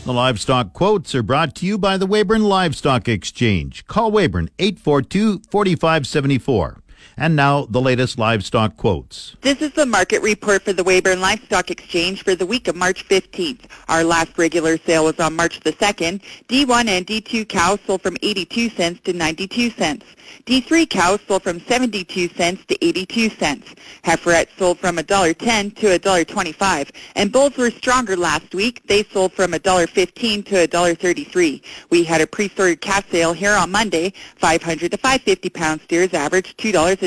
The 0.03 0.11
livestock 0.11 0.73
quotes 0.73 1.15
are 1.15 1.23
brought 1.23 1.55
to 1.55 1.65
you 1.65 1.77
by 1.77 1.95
the 1.97 2.05
Weyburn 2.05 2.43
Livestock 2.43 3.07
Exchange. 3.07 3.87
Call 3.87 4.11
Weyburn 4.11 4.49
842 4.59 5.43
4574. 5.49 6.82
And 7.17 7.35
now 7.35 7.65
the 7.65 7.81
latest 7.81 8.17
livestock 8.17 8.77
quotes. 8.77 9.35
This 9.41 9.61
is 9.61 9.71
the 9.71 9.85
market 9.85 10.21
report 10.21 10.63
for 10.63 10.73
the 10.73 10.83
Weyburn 10.83 11.19
Livestock 11.19 11.69
Exchange 11.69 12.23
for 12.23 12.35
the 12.35 12.45
week 12.45 12.67
of 12.67 12.75
March 12.75 13.07
15th. 13.07 13.61
Our 13.87 14.03
last 14.03 14.37
regular 14.37 14.77
sale 14.77 15.05
was 15.05 15.19
on 15.19 15.35
March 15.35 15.59
the 15.59 15.73
2nd. 15.73 16.21
D1 16.47 16.87
and 16.87 17.05
D2 17.05 17.47
cows 17.47 17.79
sold 17.85 18.01
from 18.01 18.17
82 18.21 18.69
cents 18.69 18.99
to 19.01 19.13
92 19.13 19.69
cents. 19.71 20.05
D3 20.45 20.89
cows 20.89 21.19
sold 21.27 21.43
from 21.43 21.59
72 21.61 22.29
cents 22.29 22.65
to 22.65 22.85
82 22.85 23.29
cents. 23.29 23.75
Heiferettes 24.03 24.49
sold 24.57 24.79
from 24.79 24.97
$1.10 24.97 25.75
to 25.77 25.99
$1.25. 25.99 26.89
And 27.15 27.31
bulls 27.31 27.55
were 27.57 27.71
stronger 27.71 28.17
last 28.17 28.53
week. 28.53 28.81
They 28.87 29.03
sold 29.03 29.33
from 29.33 29.51
$1.15 29.51 30.45
to 30.45 30.67
$1.33. 30.67 31.61
We 31.89 32.03
had 32.03 32.21
a 32.21 32.27
pre-sorted 32.27 32.81
calf 32.81 33.09
sale 33.11 33.33
here 33.33 33.53
on 33.53 33.71
Monday. 33.71 34.13
500 34.37 34.91
to 34.91 34.97
550 34.97 35.49
pound 35.49 35.81
steers 35.81 36.13
averaged 36.13 36.57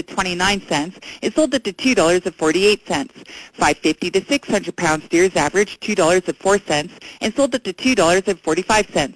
$2.29. 0.02 1.02
It 1.22 1.34
sold 1.34 1.54
at 1.54 1.64
to 1.64 1.72
$2.48. 1.72 3.10
550 3.52 4.10
to 4.10 4.24
600 4.24 4.76
pound 4.76 5.02
steers 5.04 5.36
averaged 5.36 5.80
$2.04 5.82 6.90
and 7.20 7.34
sold 7.34 7.54
at 7.54 7.64
to 7.64 7.72
$2.45. 7.72 9.14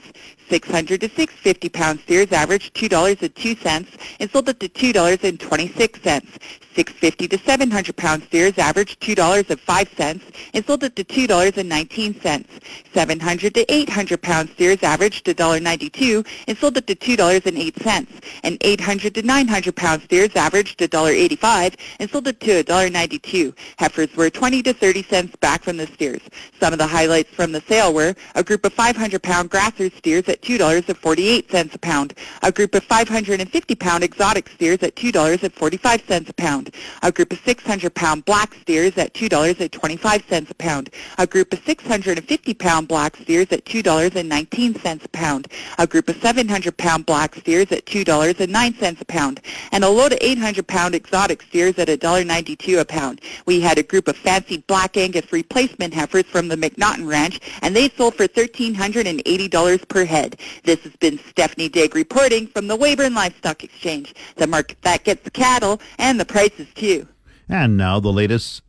600 0.51 1.01
to 1.01 1.09
650 1.09 1.69
pound 1.69 2.01
steers 2.01 2.33
averaged 2.33 2.75
$2.02 2.75 3.87
and 4.19 4.31
sold 4.31 4.49
at 4.49 4.61
to 4.61 4.69
$2.26. 4.69 6.41
650 6.75 7.29
to 7.29 7.39
700 7.39 7.97
pound 7.97 8.23
steers 8.25 8.57
averaged 8.57 9.01
$2.05 9.01 10.23
and 10.55 10.65
sold 10.65 10.85
at 10.85 10.97
to 10.97 11.05
$2.19. 11.05 12.47
700 12.95 13.55
to 13.55 13.73
800 13.73 14.23
pound 14.23 14.49
steers 14.51 14.83
averaged 14.83 15.27
$1.92 15.27 16.27
and 16.47 16.59
sold 16.59 16.77
at 16.77 16.87
to 16.87 16.95
$2.08. 16.95 18.07
And 18.45 18.59
800 18.61 19.15
to 19.15 19.23
900 19.23 19.77
pound 19.77 20.03
steers 20.03 20.35
averaged 20.37 20.79
$1.85 20.81 21.75
and 21.99 22.11
sold 22.11 22.29
at 22.29 22.41
to 22.41 22.65
$1.92. 22.65 23.55
Heifers 23.79 24.15
were 24.17 24.31
20 24.31 24.63
to 24.63 24.73
30 24.73 25.03
cents 25.05 25.37
back 25.37 25.63
from 25.63 25.77
the 25.77 25.87
steers. 25.89 26.23
Some 26.59 26.73
of 26.73 26.79
the 26.79 26.87
highlights 26.87 27.35
from 27.35 27.53
the 27.53 27.61
sale 27.63 27.93
were 27.93 28.15
a 28.35 28.45
group 28.45 28.65
of 28.65 28.73
500 28.73 29.23
pound 29.23 29.51
grasser 29.51 29.91
steers 29.91 30.29
at 30.29 30.40
$2.48 30.43 31.75
a 31.75 31.79
pound, 31.79 32.15
a 32.43 32.53
group 32.53 32.75
of 32.75 32.85
550 32.85 33.75
pound 33.75 34.05
exotic 34.05 34.49
steers 34.49 34.83
at 34.83 34.95
$2.45 34.97 36.29
a 36.29 36.33
pound, 36.35 36.75
a 37.03 37.13
group 37.13 37.33
of 37.33 37.41
600 37.45 37.95
pound 37.95 38.25
black 38.25 38.55
steers 38.55 38.97
at 38.99 39.13
$2.25 39.15 40.51
a 40.51 40.55
pound, 40.55 40.91
a 41.19 41.27
group 41.27 41.53
of 41.53 41.61
650 41.65 42.55
pound 42.55 42.89
black 42.89 43.17
steers 43.17 43.47
at 43.51 43.65
$2.19 43.65 45.05
a 45.05 45.09
pound, 45.09 45.49
a 45.79 45.87
group 45.87 46.09
of 46.09 46.17
700 46.17 46.77
pound 46.77 47.07
black 47.07 47.35
steers 47.37 47.71
at 47.73 47.85
$2.09 47.87 49.01
a 49.01 49.05
pound, 49.05 49.41
and 49.73 49.85
a 49.85 49.89
load 49.89 50.13
of 50.13 50.19
800 50.21 50.67
pound 50.67 50.95
exotic 50.95 51.43
steers 51.43 51.79
at 51.79 51.89
$1.92 51.89 52.81
a 52.81 52.85
pound. 52.85 53.21
We 53.47 53.61
had 53.61 53.79
a 53.79 53.83
group 53.83 54.09
of 54.09 54.17
fancy 54.17 54.59
black 54.67 54.97
Angus 54.97 55.33
replacement 55.33 55.95
heifers 55.95 56.25
from 56.25 56.49
the 56.49 56.57
McNaughton 56.57 57.07
Ranch, 57.07 57.41
and 57.63 57.75
they 57.75 57.89
sold 57.91 58.15
for 58.15 58.27
$1,380 58.27 59.89
per 59.89 60.05
head. 60.05 60.30
This 60.65 60.81
has 60.81 60.95
been 60.97 61.19
Stephanie 61.19 61.69
Digg 61.69 61.95
reporting 61.95 62.47
from 62.47 62.67
the 62.67 62.77
Weyburn 62.77 63.15
Livestock 63.15 63.65
Exchange, 63.65 64.15
the 64.37 64.47
market 64.47 64.81
that 64.83 65.05
gets 65.05 65.23
the 65.23 65.31
cattle 65.31 65.81
and 65.99 66.19
the 66.19 66.25
prices 66.25 66.69
too. 66.75 67.07
And 67.49 67.77
now 67.77 68.01
the 68.01 68.13
latest 68.13 68.63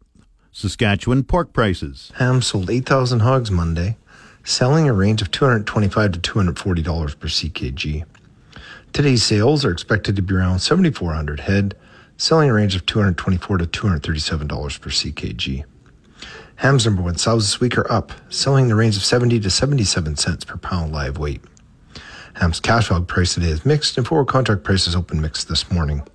Saskatchewan 0.52 1.24
pork 1.24 1.54
prices. 1.54 2.12
Ham 2.15 2.41
sold 2.41 2.69
8,000 2.69 3.21
hogs 3.21 3.52
Monday, 3.52 3.97
selling 4.43 4.89
a 4.89 4.93
range 4.93 5.21
of 5.21 5.32
225 5.32 6.12
to 6.13 6.19
$240 6.19 7.19
per 7.19 7.28
CKG. 7.28 8.06
Today's 8.91 9.24
sales 9.24 9.63
are 9.63 9.71
expected 9.71 10.17
to 10.17 10.21
be 10.21 10.36
around 10.36 10.60
7,400 10.60 11.41
head, 11.41 11.76
selling 12.17 12.50
a 12.50 12.54
range 12.54 12.76
of 12.76 12.86
224 12.86 13.60
to 13.60 13.65
$237 13.65 14.82
per 14.82 14.89
CKG. 14.89 15.63
Ham's 16.56 16.86
number 16.86 17.02
one 17.02 17.17
sows 17.17 17.45
this 17.45 17.60
week 17.60 17.78
are 17.78 17.91
up, 17.91 18.12
selling 18.30 18.65
in 18.65 18.69
the 18.69 18.76
range 18.76 18.97
of 18.97 19.04
70 19.04 19.39
to 19.39 19.50
77 19.50 20.17
cents 20.17 20.43
per 20.43 20.58
pound 20.58 20.91
live 20.91 21.17
weight. 21.17 21.41
Ham's 22.36 22.60
cash 22.60 22.88
hog 22.88 23.08
price 23.08 23.34
today 23.34 23.50
is 23.50 23.65
mixed, 23.65 23.98
and 23.98 24.08
forward 24.08 24.28
contract 24.28 24.63
prices 24.63 24.96
open 24.96 25.22
mixed 25.22 25.48
this 25.48 25.70
morning. 25.72 26.08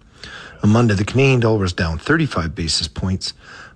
On 0.63 0.71
Monday, 0.71 0.95
the 0.95 1.05
Canadian 1.05 1.41
dollar 1.41 1.59
was 1.59 1.73
down 1.73 1.99
35 1.99 2.55
basis 2.55 2.89
points, 2.89 3.35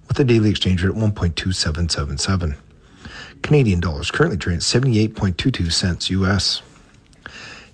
with 0.09 0.16
the 0.16 0.24
daily 0.24 0.50
exchange 0.50 0.83
rate 0.83 0.90
at 0.90 0.96
1.2777. 0.96 2.57
Canadian 3.42 3.81
dollars 3.81 4.11
currently 4.11 4.37
trading 4.37 4.59
at 4.59 4.62
78.22 4.62 5.72
cents 5.72 6.11
US. 6.11 6.62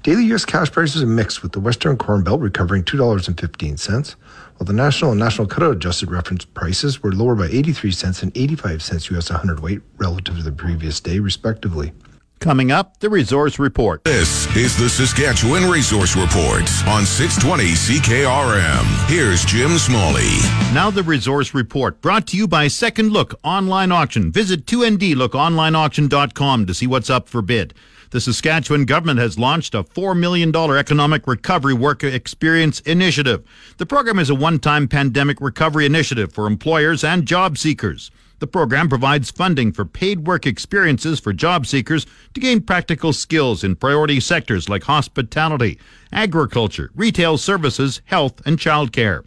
Daily 0.03 0.25
U.S. 0.27 0.45
cash 0.45 0.71
prices 0.71 1.03
are 1.03 1.07
mixed, 1.07 1.43
with 1.43 1.53
the 1.53 1.59
Western 1.59 1.97
Corn 1.97 2.23
Belt 2.23 2.41
recovering 2.41 2.85
$2.15, 2.85 4.15
while 4.57 4.65
the 4.65 4.73
national 4.73 5.11
and 5.11 5.19
national 5.19 5.49
cutout 5.49 5.73
adjusted 5.73 6.11
reference 6.11 6.45
prices 6.45 7.03
were 7.03 7.11
lower 7.13 7.35
by 7.35 7.47
83 7.47 7.91
cents 7.91 8.23
and 8.23 8.37
85 8.37 8.83
cents 8.83 9.11
U.S. 9.11 9.31
100 9.31 9.61
weight 9.61 9.81
relative 9.97 10.37
to 10.37 10.43
the 10.45 10.53
previous 10.53 11.01
day, 11.01 11.19
respectively. 11.19 11.93
Coming 12.39 12.71
up, 12.71 13.01
the 13.01 13.09
Resource 13.09 13.59
Report. 13.59 14.05
This 14.05 14.47
is 14.55 14.77
the 14.77 14.89
Saskatchewan 14.89 15.69
Resource 15.71 16.15
Report 16.15 16.63
on 16.87 17.05
620 17.05 17.73
CKRM. 17.73 19.09
Here's 19.09 19.45
Jim 19.45 19.77
Smalley. 19.79 20.39
Now 20.73 20.91
the 20.91 21.03
Resource 21.03 21.55
Report, 21.55 22.01
brought 22.01 22.27
to 22.29 22.37
you 22.37 22.47
by 22.47 22.69
Second 22.69 23.11
Look 23.11 23.35
Online 23.43 23.91
Auction. 23.91 24.31
Visit 24.31 24.67
2ndlookonlineauction.com 24.67 26.67
to 26.67 26.75
see 26.75 26.87
what's 26.87 27.11
up 27.11 27.29
for 27.29 27.43
bid. 27.43 27.75
The 28.11 28.21
Saskatchewan 28.21 28.85
government 28.85 29.19
has 29.19 29.39
launched 29.39 29.75
a 29.75 29.83
$4 29.83 30.17
million 30.17 30.55
economic 30.55 31.27
recovery 31.27 31.75
work 31.75 32.05
experience 32.05 32.79
initiative. 32.81 33.45
The 33.79 33.87
program 33.87 34.21
is 34.21 34.31
a 34.31 34.35
one 34.35 34.61
time 34.61 34.87
pandemic 34.87 35.41
recovery 35.41 35.87
initiative 35.87 36.33
for 36.33 36.47
employers 36.47 37.03
and 37.03 37.27
job 37.27 37.59
seekers. 37.59 38.13
The 38.39 38.47
program 38.47 38.91
provides 38.91 39.31
funding 39.31 39.73
for 39.73 39.87
paid 39.87 40.27
work 40.27 40.45
experiences 40.45 41.21
for 41.21 41.33
job 41.33 41.67
seekers 41.67 42.05
to 42.35 42.41
gain 42.41 42.61
practical 42.61 43.15
skills 43.15 43.65
in 43.65 43.77
priority 43.77 44.21
sectors 44.21 44.69
like 44.69 44.83
hospitality, 44.85 45.79
agriculture, 46.13 46.91
retail 46.95 47.39
services, 47.39 48.03
health, 48.05 48.43
and 48.45 48.59
childcare. 48.59 49.25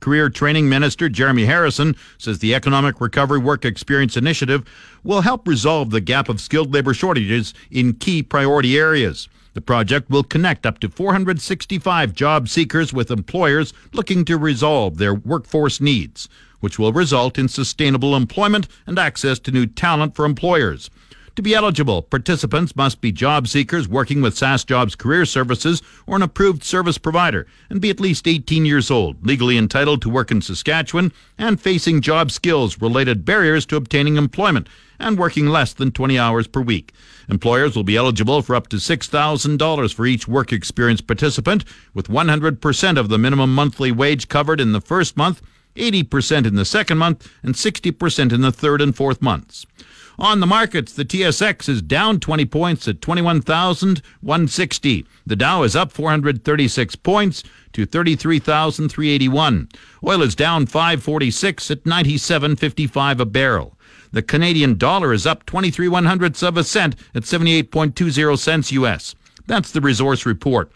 Career 0.00 0.28
Training 0.28 0.68
Minister 0.68 1.08
Jeremy 1.08 1.44
Harrison 1.44 1.94
says 2.18 2.40
the 2.40 2.54
Economic 2.54 3.00
Recovery 3.00 3.38
Work 3.38 3.64
Experience 3.64 4.16
Initiative 4.16 4.64
will 5.04 5.20
help 5.20 5.46
resolve 5.46 5.90
the 5.90 6.00
gap 6.00 6.28
of 6.28 6.40
skilled 6.40 6.72
labor 6.74 6.94
shortages 6.94 7.54
in 7.70 7.94
key 7.94 8.22
priority 8.22 8.76
areas. 8.76 9.28
The 9.58 9.62
project 9.62 10.08
will 10.08 10.22
connect 10.22 10.64
up 10.66 10.78
to 10.78 10.88
465 10.88 12.12
job 12.12 12.48
seekers 12.48 12.92
with 12.92 13.10
employers 13.10 13.72
looking 13.92 14.24
to 14.26 14.38
resolve 14.38 14.98
their 14.98 15.12
workforce 15.12 15.80
needs, 15.80 16.28
which 16.60 16.78
will 16.78 16.92
result 16.92 17.40
in 17.40 17.48
sustainable 17.48 18.14
employment 18.14 18.68
and 18.86 19.00
access 19.00 19.40
to 19.40 19.50
new 19.50 19.66
talent 19.66 20.14
for 20.14 20.24
employers. 20.24 20.90
To 21.34 21.42
be 21.42 21.56
eligible, 21.56 22.02
participants 22.02 22.76
must 22.76 23.00
be 23.00 23.10
job 23.10 23.48
seekers 23.48 23.88
working 23.88 24.22
with 24.22 24.36
SaskJobs 24.36 24.96
Career 24.96 25.24
Services 25.24 25.82
or 26.06 26.14
an 26.14 26.22
approved 26.22 26.62
service 26.62 26.98
provider 26.98 27.44
and 27.68 27.80
be 27.80 27.90
at 27.90 27.98
least 27.98 28.28
18 28.28 28.64
years 28.64 28.92
old, 28.92 29.26
legally 29.26 29.58
entitled 29.58 30.02
to 30.02 30.08
work 30.08 30.30
in 30.30 30.40
Saskatchewan, 30.40 31.12
and 31.36 31.60
facing 31.60 32.00
job 32.00 32.30
skills 32.30 32.80
related 32.80 33.24
barriers 33.24 33.66
to 33.66 33.76
obtaining 33.76 34.16
employment 34.16 34.68
and 35.00 35.18
working 35.18 35.46
less 35.46 35.72
than 35.72 35.90
20 35.90 36.16
hours 36.16 36.46
per 36.46 36.60
week. 36.60 36.92
Employers 37.28 37.76
will 37.76 37.84
be 37.84 37.96
eligible 37.96 38.42
for 38.42 38.54
up 38.54 38.68
to 38.68 38.76
$6,000 38.76 39.94
for 39.94 40.06
each 40.06 40.26
work 40.26 40.52
experience 40.52 41.00
participant, 41.00 41.64
with 41.92 42.08
100% 42.08 42.98
of 42.98 43.08
the 43.08 43.18
minimum 43.18 43.54
monthly 43.54 43.92
wage 43.92 44.28
covered 44.28 44.60
in 44.60 44.72
the 44.72 44.80
first 44.80 45.16
month, 45.16 45.42
80% 45.76 46.46
in 46.46 46.54
the 46.54 46.64
second 46.64 46.98
month, 46.98 47.30
and 47.42 47.54
60% 47.54 48.32
in 48.32 48.40
the 48.40 48.52
third 48.52 48.80
and 48.80 48.96
fourth 48.96 49.20
months. 49.20 49.66
On 50.20 50.40
the 50.40 50.46
markets, 50.46 50.94
the 50.94 51.04
TSX 51.04 51.68
is 51.68 51.80
down 51.80 52.18
20 52.18 52.44
points 52.46 52.88
at 52.88 53.00
21,160. 53.00 55.06
The 55.24 55.36
Dow 55.36 55.62
is 55.62 55.76
up 55.76 55.92
436 55.92 56.96
points 56.96 57.44
to 57.72 57.86
33,381. 57.86 59.68
Oil 60.04 60.22
is 60.22 60.34
down 60.34 60.66
546 60.66 61.70
at 61.70 61.84
97.55 61.84 63.20
a 63.20 63.26
barrel. 63.26 63.77
The 64.12 64.22
Canadian 64.22 64.78
dollar 64.78 65.12
is 65.12 65.26
up 65.26 65.44
23 65.46 65.88
one 65.88 66.06
hundredths 66.06 66.42
of 66.42 66.56
a 66.56 66.64
cent 66.64 66.96
at 67.14 67.24
78.20 67.24 68.38
cents 68.38 68.72
US. 68.72 69.14
That's 69.46 69.70
the 69.70 69.80
resource 69.80 70.26
report. 70.26 70.70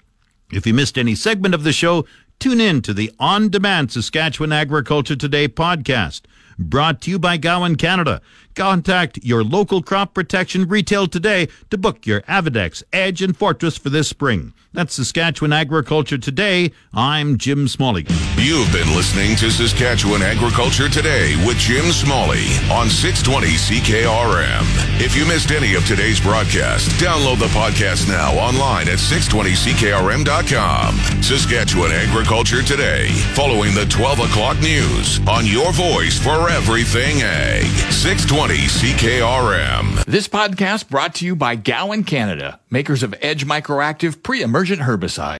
If 0.51 0.67
you 0.67 0.75
missed 0.75 0.99
any 0.99 1.15
segment 1.15 1.55
of 1.55 1.65
the 1.65 1.73
show, 1.73 2.07
tune 2.39 2.61
in 2.61 2.83
to 2.83 2.93
the 2.93 3.13
on 3.19 3.49
demand 3.49 3.93
Saskatchewan 3.93 4.53
Agriculture 4.53 5.17
Today 5.17 5.49
podcast. 5.49 6.23
Brought 6.59 7.01
to 7.03 7.11
you 7.11 7.19
by 7.19 7.39
Gowan 7.39 7.77
Canada. 7.77 8.21
Contact 8.55 9.19
your 9.23 9.43
local 9.43 9.83
crop 9.83 10.13
protection 10.13 10.69
retail 10.69 11.07
today 11.07 11.49
to 11.71 11.79
book 11.79 12.05
your 12.07 12.21
Avadex, 12.23 12.83
Edge, 12.93 13.23
and 13.23 13.35
Fortress 13.37 13.79
for 13.79 13.89
this 13.89 14.09
spring. 14.09 14.53
That's 14.75 14.95
Saskatchewan 14.95 15.53
Agriculture 15.53 16.17
Today. 16.19 16.73
I'm 16.95 17.37
Jim 17.39 17.69
Smalley. 17.69 18.07
You've 18.37 18.73
been 18.73 18.89
listening 18.95 19.37
to 19.37 19.51
Saskatchewan 19.51 20.23
Agriculture 20.23 20.89
Today 20.89 21.37
with 21.47 21.59
Jim 21.59 21.93
Smalley 21.93 22.47
on 22.71 22.89
620 22.89 23.49
CKRM. 23.49 24.63
If 25.01 25.15
you 25.17 25.27
missed 25.27 25.51
any 25.51 25.75
of 25.75 25.85
today's 25.87 26.21
broadcast, 26.21 26.89
download 27.01 27.39
the 27.39 27.49
podcast 27.49 28.09
now 28.09 28.33
online 28.35 28.89
at 28.89 28.99
620CKRM.com. 28.99 31.23
Saskatchewan 31.23 31.93
Agriculture 31.93 32.63
Today, 32.63 33.09
following 33.35 33.75
the 33.75 33.85
12 33.87 34.21
o'clock 34.21 34.59
news 34.61 35.21
on 35.29 35.45
your 35.47 35.73
voice 35.73 36.19
for 36.19 36.49
everything 36.49 37.21
ag. 37.23 37.65
620 37.93 38.42
CKRM. 38.43 40.05
This 40.05 40.27
podcast 40.27 40.89
brought 40.89 41.15
to 41.17 41.25
you 41.25 41.37
by 41.37 41.55
Gowan 41.55 42.03
Canada, 42.03 42.59
makers 42.71 43.05
of 43.05 43.15
Edge 43.21 43.47
Microactive 43.47 44.25
pre-emergent 44.25 44.81
herbicide. 44.81 45.31